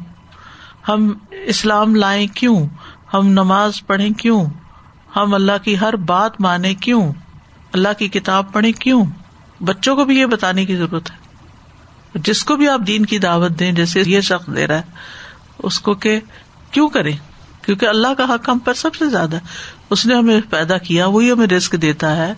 ہم 0.88 1.12
اسلام 1.30 1.94
لائیں 1.94 2.26
کیوں؟ 2.26 2.68
ہم 3.14 3.26
نماز 3.26 3.86
پڑھیں 3.86 4.10
کیوں؟ 4.10 4.44
ہم 5.16 5.34
اللہ 5.34 5.64
کی 5.64 5.78
ہر 5.78 5.96
بات 5.96 6.40
مانے 6.40 6.74
کیوں؟ 6.74 7.12
اللہ 7.72 7.88
کی 7.98 8.08
کتاب 8.08 8.52
پڑھیں 8.52 8.72
کیوں؟ 8.72 9.04
بچوں 9.60 9.96
کو 9.96 10.04
بھی 10.04 10.20
یہ 10.20 10.26
بتانے 10.26 10.66
کی 10.66 10.76
ضرورت 10.76 11.10
ہے۔ 11.10 11.16
جس 12.14 12.44
کو 12.44 12.56
بھی 12.56 12.68
آپ 12.68 12.80
دین 12.86 13.06
کی 13.06 13.18
دعوت 13.18 13.50
دیں، 13.58 13.72
جیسے 13.72 14.02
یہ 14.06 14.20
شخص 14.20 14.46
دے 14.56 14.66
رہا 14.66 14.76
ہے، 14.76 14.82
اس 15.58 15.80
کو 15.80 15.94
کہ 15.94 16.20
کیوں 16.70 16.88
کریں؟ 16.88 17.16
کیونکہ 17.70 17.86
اللہ 17.86 18.08
کا 18.18 18.24
حق 18.24 18.48
ہم 18.48 18.58
پر 18.58 18.74
سب 18.74 18.94
سے 18.94 19.06
زیادہ 19.06 19.38
اس 19.90 20.06
نے 20.06 20.14
ہمیں 20.14 20.40
پیدا 20.50 20.78
کیا، 20.78 21.06
وہی 21.06 21.32
ہمیں 21.32 21.46
رسک 21.46 21.72
دیتا 21.72 22.16
ہے۔ 22.16 22.32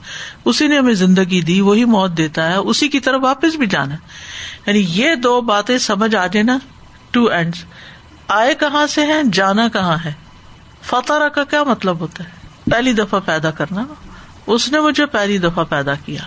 اسی 0.44 0.66
نے 0.66 0.78
ہمیں 0.78 0.94
زندگی 0.94 1.40
دی، 1.40 1.60
وہی 1.60 1.84
موت 1.84 2.16
دیتا 2.16 2.48
ہے۔ 2.48 2.56
اسی 2.56 2.88
کی 2.88 3.00
طرف 3.00 3.20
واپس 3.22 3.54
بھی 3.54 3.66
جانا 3.66 3.94
یعنی 4.66 4.86
یہ 4.88 5.14
دو 5.14 5.40
باتیں 5.40 5.78
سمجھ 5.78 6.16
آ 6.16 6.26
جائے 6.26 6.42
نا۔ 6.42 6.58
ٹو 7.10 7.24
اینڈ 7.24 7.54
آئے 8.28 8.54
کہاں 8.54 8.86
سے 8.86 9.06
ہیں؟ 9.06 9.22
جانا 9.32 9.68
کہاں 9.68 9.96
ہے؟ 10.04 10.12
فتح 10.82 11.28
کا 11.34 11.44
کیا 11.44 11.64
مطلب 11.64 12.00
ہوتا 12.00 12.24
ہے؟ 12.24 12.30
پہلی 12.70 12.92
دفعہ 12.92 13.20
پیدا 13.24 13.50
کرنا۔ 13.50 13.84
اس 14.46 14.68
نے 14.68 14.80
مجھے 14.80 15.06
پہلی 15.06 15.38
دفعہ 15.38 15.64
پیدا 15.64 15.94
کیا۔ 15.94 16.22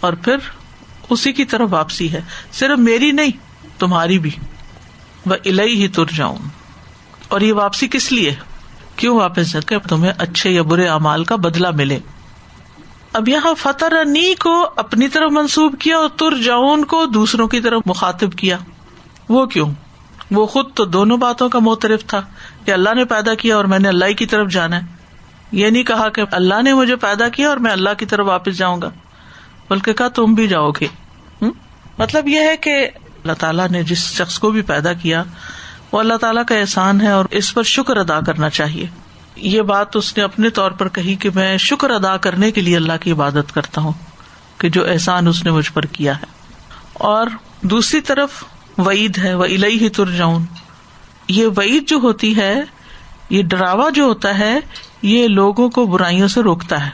اور 0.00 0.12
پھر 0.12 0.36
اسی 1.10 1.32
کی 1.32 1.44
طرف 1.44 1.68
واپسی 1.70 2.12
ہے۔ 2.12 2.20
صرف 2.52 2.78
میری 2.78 3.12
نہیں، 3.12 3.30
تمہاری 3.78 4.18
بھی۔ 4.18 4.30
وہ 5.26 5.34
الہی 5.44 5.82
ہی 5.82 5.88
تر 5.88 6.04
جاؤں 6.14 6.38
اور 7.30 7.40
یہ 7.40 7.52
واپسی 7.52 7.88
کس 7.88 8.12
لیے؟ 8.12 8.34
کیوں 8.96 9.16
واپس 9.16 9.52
جا 9.52 9.60
کے 9.60 9.78
تمہیں 9.78 10.12
اچھے 10.18 10.50
یا 10.50 10.62
برے 10.62 10.88
امال 10.88 11.24
کا 11.24 11.36
بدلا 11.36 11.70
ملے؟ 11.70 11.98
اب 13.12 13.28
یہاں 13.28 13.54
فتح 13.58 13.84
رنی 13.86 14.34
کو 14.34 14.70
اپنی 14.76 15.08
طرف 15.08 15.32
منسوب 15.32 15.74
کیا 15.78 15.96
اور 15.96 16.08
تر 16.08 16.42
جاؤن 16.42 16.84
کو 16.84 17.06
دوسروں 17.06 17.48
کی 17.48 17.60
طرف 17.60 17.82
مخاطب 17.86 18.32
کیا۔ 18.32 18.56
وہ 19.28 19.46
کیوں؟ 19.46 19.70
وہ 20.30 20.46
خود 20.46 20.66
تو 20.74 20.84
دونوں 20.84 21.16
باتوں 21.16 21.48
کا 21.48 21.58
موترف 21.58 22.04
تھا 22.06 22.20
کہ 22.64 22.70
اللہ 22.70 22.94
نے 22.94 23.04
پیدا 23.04 23.34
کیا 23.34 23.56
اور 23.56 23.64
میں 23.64 23.78
نے 23.78 23.88
اللہ 23.88 24.12
کی 24.12 24.26
طرف 24.26 24.50
جانا 24.50 24.76
ہے۔ 24.76 24.82
یہ 25.52 25.70
نہیں 25.70 25.82
کہا 25.82 26.08
کہ 26.08 26.22
اللہ 26.30 26.62
نے 26.62 26.74
مجھے 26.74 26.96
پیدا 26.96 27.28
کیا 27.28 27.48
اور 27.48 27.56
میں 27.56 27.72
اللہ 27.72 27.90
کی 27.98 28.06
طرف 28.06 28.26
واپس 28.26 28.58
جاؤں 28.58 28.82
گا، 28.82 28.90
بلکہ 29.70 29.92
کہا 29.92 30.08
تم 30.08 30.34
بھی 30.34 30.48
جاؤ 30.48 30.70
گے۔ 30.70 30.86
مطلب 31.98 32.28
یہ 32.28 32.38
ہے 32.38 32.56
کہ 32.56 32.90
اللہ 32.96 33.32
تعالیٰ 33.32 33.68
نے 33.68 33.82
جس 33.82 33.98
شخص 33.98 34.38
کو 34.38 34.50
بھی 34.50 34.62
پیدا 34.62 34.92
کیا 34.92 35.22
وہ 35.92 36.00
اللہ 36.00 36.14
تعالیٰ 36.14 36.44
کا 36.44 36.54
احسان 36.54 37.00
ہے 37.00 37.10
اور 37.10 37.24
اس 37.30 37.54
پر 37.54 37.62
شکر 37.62 37.96
ادا 37.96 38.20
کرنا 38.20 38.50
چاہیے۔ 38.50 38.86
یہ 39.36 39.62
بات 39.62 39.96
اس 39.96 40.16
نے 40.16 40.22
اپنے 40.22 40.50
طور 40.50 40.70
پر 40.70 40.88
کہی 40.88 41.14
کہ 41.14 41.30
میں 41.34 41.56
شکر 41.56 41.90
ادا 41.90 42.16
کرنے 42.16 42.50
کے 42.50 42.60
لیے 42.60 42.76
اللہ 42.76 42.92
کی 43.00 43.12
عبادت 43.12 43.54
کرتا 43.54 43.80
ہوں 43.80 43.92
کہ 44.58 44.68
جو 44.68 44.90
احسان 44.90 45.26
اس 45.26 45.44
نے 45.44 45.50
مجھ 45.50 45.72
پر 45.72 45.82
کیا 45.82 46.18
ہے۔ 46.18 46.24
اور 46.92 47.26
دوسری 47.62 48.00
طرف 48.00 48.44
وعید 48.78 49.18
ہے 49.18 49.34
وہ 49.34 49.44
الہی 49.44 49.88
ہی 49.88 50.02
یہ 51.28 51.46
وعید 51.56 51.88
جو 51.88 51.96
ہوتی 51.96 52.36
ہے، 52.36 52.62
یہ 53.30 53.42
ڈراوا 53.42 53.88
جو 53.88 54.04
ہوتا 54.04 54.38
ہے، 54.38 54.60
یہ 55.02 55.28
لوگوں 55.28 55.70
کو 55.70 55.86
برائیوں 55.86 56.28
سے 56.28 56.42
روکتا 56.42 56.86
ہے۔ 56.86 56.90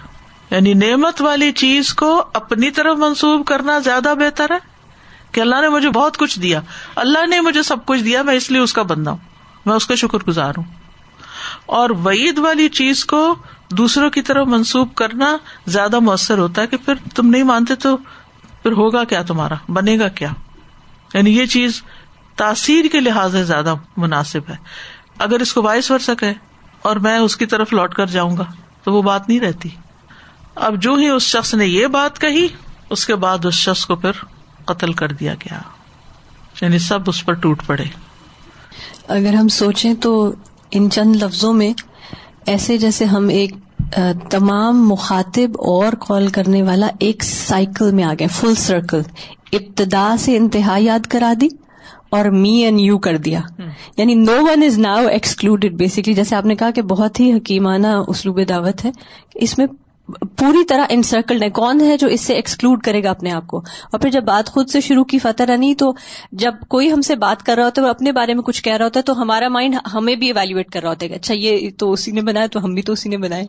یعنی 0.50 0.74
نعمت 0.74 1.22
والی 1.22 1.52
چیز 1.52 1.94
کو 1.94 2.24
اپنی 2.34 2.70
طرف 2.70 2.96
منسوب 2.98 3.46
کرنا 3.46 3.78
زیادہ 3.78 4.14
بہتر 4.18 4.46
ہے۔ 4.50 4.75
کہ 5.36 5.40
اللہ 5.40 5.60
نے 5.60 5.68
مجھے 5.68 5.90
بہت 5.90 6.16
کچھ 6.16 6.40
دیا۔ 6.40 6.60
اللہ 6.96 7.26
نے 7.26 7.40
مجھے 7.40 7.62
سب 7.62 7.86
کچھ 7.86 8.02
دیا، 8.02 8.22
میں 8.22 8.34
اس 8.34 8.50
لیے 8.50 8.60
اس 8.60 8.72
کا 8.72 8.82
بندہ 8.82 9.10
ہوں۔ 9.10 9.16
میں 9.66 9.74
اس 9.74 9.86
کا 9.86 9.94
شکر 9.94 10.18
گزار 10.28 10.52
ہوں۔ 10.56 10.64
اور 11.66 11.90
وعید 11.90 12.38
والی 12.38 12.68
چیز 12.68 13.04
کو 13.04 13.34
دوسروں 13.70 14.10
کی 14.10 14.22
طرف 14.22 14.46
منسوب 14.46 14.94
کرنا 14.94 15.36
زیادہ 15.66 15.98
مؤثر 15.98 16.38
ہوتا 16.38 16.62
ہے 16.62 16.66
کہ 16.66 16.76
پھر 16.76 16.94
تم 17.14 17.26
نہیں 17.26 17.42
مانتے 17.42 17.74
تو 17.74 17.96
پھر 18.62 18.72
ہوگا 18.72 19.04
کیا 19.04 19.22
تمہارا؟ 19.22 19.54
بنے 19.68 19.98
گا 19.98 20.08
کیا؟ 20.08 20.28
یعنی 21.14 21.38
یہ 21.38 21.46
چیز 21.46 21.82
تاثیر 22.36 22.84
کے 22.92 23.00
لحاظ 23.00 23.32
سے 23.32 23.44
زیادہ 23.44 23.74
مناسب 23.96 24.40
ہے۔ 24.48 24.56
اگر 25.18 25.40
اس 25.40 25.52
کو 25.52 25.62
وائس 25.62 25.90
ور 25.90 25.98
سکے 25.98 26.32
اور 26.82 26.96
میں 26.96 27.18
اس 27.18 27.36
کی 27.36 27.46
طرف 27.46 27.72
لوٹ 27.72 27.94
کر 27.94 28.06
جاؤں 28.06 28.36
گا، 28.36 28.44
تو 28.84 28.92
وہ 28.92 29.02
بات 29.02 29.28
نہیں 29.28 29.40
رہتی۔ 29.40 29.68
اب 30.54 30.82
جو 30.82 30.94
ہی 30.94 31.08
اس 31.08 31.22
شخص 31.22 31.54
نے 31.54 31.66
یہ 31.66 31.86
بات 31.86 32.20
کہی، 32.20 32.46
اس 32.90 33.06
کے 33.06 33.14
بعد 33.14 33.44
اس 33.44 33.54
شخص 33.54 33.86
کو 33.86 33.96
پھر 33.96 34.10
قتل 34.66 34.92
کر 34.92 35.08
دیا 35.12 35.34
گیا۔ 35.34 35.58
یعنی 36.62 36.78
سب 36.78 36.98
اس 37.06 37.24
پر 37.24 37.32
ٹوٹ 37.32 37.66
پڑے۔ 37.66 37.84
اگر 39.08 39.34
ہم 39.34 39.48
سوچیں 39.48 39.94
تو 39.94 40.32
ان 40.70 40.90
چند 40.90 41.16
لفظوں 41.16 41.52
میں 41.52 41.72
ایسے 42.46 42.78
جیسے 42.78 43.04
ہم 43.04 43.28
ایک 43.28 43.54
تمام 44.30 44.88
مخاطب 44.88 45.50
اور 45.58 45.92
کال 45.92 46.28
کرنے 46.28 46.62
والا 46.62 46.88
ایک 47.00 47.24
سائیکل 47.24 47.94
میں 47.94 48.04
آ 48.04 48.14
گئے 48.18 48.26
فل 48.26 48.54
سرکل۔ 48.54 49.00
ابتدا 49.52 50.16
سے 50.18 50.36
انتہا 50.36 50.76
یاد 50.80 51.06
کرا 51.06 51.32
دی 51.40 51.48
اور 52.10 52.24
می 52.24 52.56
اینڈ 52.56 52.80
یو 52.80 52.98
کر 52.98 53.16
دیا۔ 53.16 53.40
یعنی 53.96 54.14
no 54.14 54.32
one 54.32 54.62
is 54.62 54.78
now 54.78 55.06
excluded 55.06 55.72
basically 55.72 56.14
جیسے 56.14 56.36
آپ 56.36 56.46
نے 56.46 56.54
کہا 56.56 56.70
کہ 56.70 56.82
بہت 56.82 57.20
ہی 57.20 57.32
حکیمانہ 57.32 57.86
اسلوب 58.08 58.40
دعوت 58.48 58.84
ہے۔ 58.84 58.90
اس 59.34 59.58
میں 59.58 59.66
پوری 60.36 60.64
طرح 60.64 60.84
انسرکلڈ 60.88 61.42
ہے۔ 61.42 61.50
کون 61.50 61.80
ہے 61.80 61.96
جو 61.96 62.06
اس 62.06 62.20
سے 62.20 62.34
ایکسکلوڈ 62.34 62.82
کرے 62.82 63.04
گا 63.04 63.10
اپنے 63.10 63.32
آپ 63.32 63.46
کو؟ 63.46 63.58
اور 63.92 63.98
پھر 63.98 64.10
جب 64.10 64.24
بات 64.24 64.50
خود 64.50 64.68
سے 64.68 64.80
شروع 64.80 65.04
کی 65.04 65.18
فتح 65.18 65.42
رنی 65.42 65.74
تو 65.74 65.94
جب 66.32 66.54
کوئی 66.68 66.92
ہم 66.92 67.00
سے 67.00 67.16
بات 67.16 67.42
کر 67.42 67.54
رہا 67.56 67.64
ہوتا 67.64 67.82
ہے 67.82 67.86
وہ 67.86 67.90
اپنے 67.90 68.12
بارے 68.12 68.34
میں 68.34 68.42
کچھ 68.42 68.62
کہہ 68.62 68.76
رہا 68.76 68.84
ہوتا 68.84 68.98
ہے 68.98 69.02
تو 69.02 69.22
ہمارا 69.22 69.48
مائنڈ 69.48 69.74
ہمیں 69.94 70.16
بھی 70.16 70.26
ایویلویٹ 70.26 70.70
کر 70.70 70.80
رہا 70.82 70.90
ہوتا 70.90 71.06
ہے 71.06 71.14
اچھا 71.14 71.34
یہ 71.34 71.70
تو 71.78 71.92
اسی 71.92 72.12
نے 72.12 72.20
بنایا 72.20 72.46
تو 72.46 72.64
ہم 72.64 72.74
بھی 72.74 72.82
تو 72.82 72.92
اسی 72.92 73.08
نے 73.08 73.16
بنائے۔ 73.16 73.42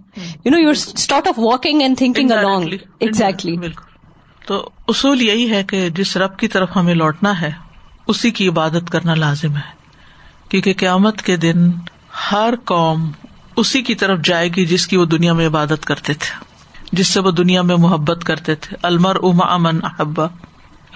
You 0.46 0.50
know 0.50 0.58
you 0.58 0.70
start 0.70 1.28
of 1.28 1.40
walking 1.40 1.82
and 1.82 1.98
thinking 1.98 2.32
along 2.32 2.70
exactly 3.00 3.56
تو 4.46 4.70
اصول 4.88 5.22
یہی 5.22 5.52
ہے 5.52 5.64
کہ 5.64 5.90
جس 5.90 6.18
رب 6.18 6.38
کی 6.38 6.48
طرف 6.48 6.70
ہمیں 6.76 6.94
لوٹنا 6.94 7.42
ہے 7.42 7.52
اسی 8.08 8.32
کی 8.32 8.48
عبادت 8.48 8.90
کرنا 8.90 9.16
لازم 9.16 9.56
ہے۔ 9.56 9.78
کیونکہ 10.50 10.74
قیامت 10.78 11.22
کے 11.22 11.38
دن 11.38 11.72
ہر 12.32 12.54
قوم 12.66 13.12
اسی 13.56 13.82
کی 13.82 13.96
طرف 13.96 14.20
جائے 14.24 14.50
گی 14.50 14.66
جس 14.66 14.88
کی 14.88 14.98
وہ 14.98 15.06
دنیا 15.06 15.34
میں 15.34 15.48
عبادت 15.48 15.86
کرتے 15.86 16.14
تھے۔ 16.14 16.47
جس 16.92 17.08
سے 17.08 17.20
وہ 17.20 17.32
دنیا 17.32 17.62
میں 17.62 17.76
محبت 17.76 18.24
کرتے 18.24 18.56
تھے۔ 18.56 18.78
المر 18.84 19.16
اما 19.16 19.54
امن 19.54 19.80
احبا 19.84 20.26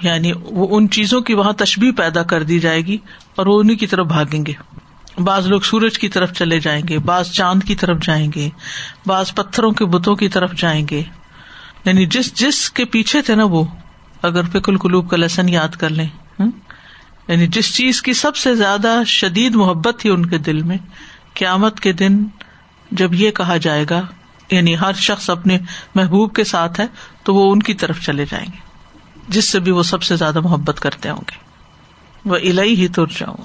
یعنی 0.01 0.31
وہ 0.41 0.67
ان 0.71 0.89
چیزوں 0.89 1.21
کی 1.21 1.33
وہاں 1.33 1.53
تشبیح 1.53 1.91
پیدا 1.97 2.23
کر 2.23 2.43
دی 2.43 2.59
جائے 2.59 2.81
گی 2.81 2.97
اور 3.35 3.45
وہ 3.45 3.59
انہیں 3.59 3.77
کی 3.77 3.87
طرف 3.87 4.07
بھاگیں 4.07 4.45
گے۔ 4.45 4.53
بعض 5.21 5.47
لوگ 5.47 5.61
سورج 5.61 5.99
کی 5.99 6.09
طرف 6.09 6.33
چلے 6.33 6.59
جائیں 6.59 6.81
گے، 6.89 6.99
بعض 6.99 7.31
چاند 7.31 7.63
کی 7.63 7.75
طرف 7.75 7.97
جائیں 8.03 8.31
گے، 8.35 8.49
بعض 9.05 9.33
پتھروں 9.33 9.71
کے 9.71 9.85
بتوں 9.85 10.15
کی 10.15 10.29
طرف 10.29 10.53
جائیں 10.53 10.87
گے۔ 10.91 11.03
یعنی 11.85 12.05
جس 12.05 12.33
جس 12.33 12.69
کے 12.69 12.85
پیچھے 12.85 13.21
تھے 13.21 13.35
نا 13.35 13.43
وہ، 13.43 13.63
اگر 14.21 14.41
فکل 14.43 14.77
قلوب 14.77 15.09
کا 15.09 15.17
لیسن 15.17 15.49
یاد 15.49 15.69
کر 15.69 15.89
لیں۔ 15.89 16.07
یعنی 17.27 17.47
جس 17.47 17.75
چیز 17.75 18.01
کی 18.01 18.13
سب 18.13 18.35
سے 18.35 18.55
زیادہ 18.55 19.01
شدید 19.07 19.55
محبت 19.55 19.95
تھی 19.99 20.09
ان 20.09 20.25
کے 20.25 20.37
دل 20.37 20.61
میں، 20.61 20.77
قیامت 21.33 21.79
کے 21.79 21.91
دن 21.91 22.25
جب 22.91 23.13
یہ 23.13 23.31
کہا 23.31 23.57
جائے 23.57 23.85
گا 23.89 24.01
یعنی 24.51 24.77
ہر 24.77 24.93
شخص 24.93 25.29
اپنے 25.29 25.57
محبوب 25.95 26.35
کے 26.35 26.43
ساتھ 26.43 26.79
ہے، 26.79 26.85
تو 27.23 27.35
وہ 27.35 27.51
ان 27.51 27.63
کی 27.63 27.73
طرف 27.73 28.01
چلے 28.05 28.25
جائیں 28.29 28.47
گے، 28.53 28.57
جس 29.27 29.49
سے 29.49 29.59
بھی 29.59 29.71
وہ 29.71 29.83
سب 29.83 30.03
سے 30.03 30.15
زیادہ 30.15 30.39
محبت 30.39 30.79
کرتے 30.79 31.09
ہوں 31.09 31.21
گے۔ 31.31 31.51
وہ 32.25 32.35
الہی 32.35 32.75
ہی 32.75 32.87
تر 32.87 33.05
جاؤں 33.05 33.37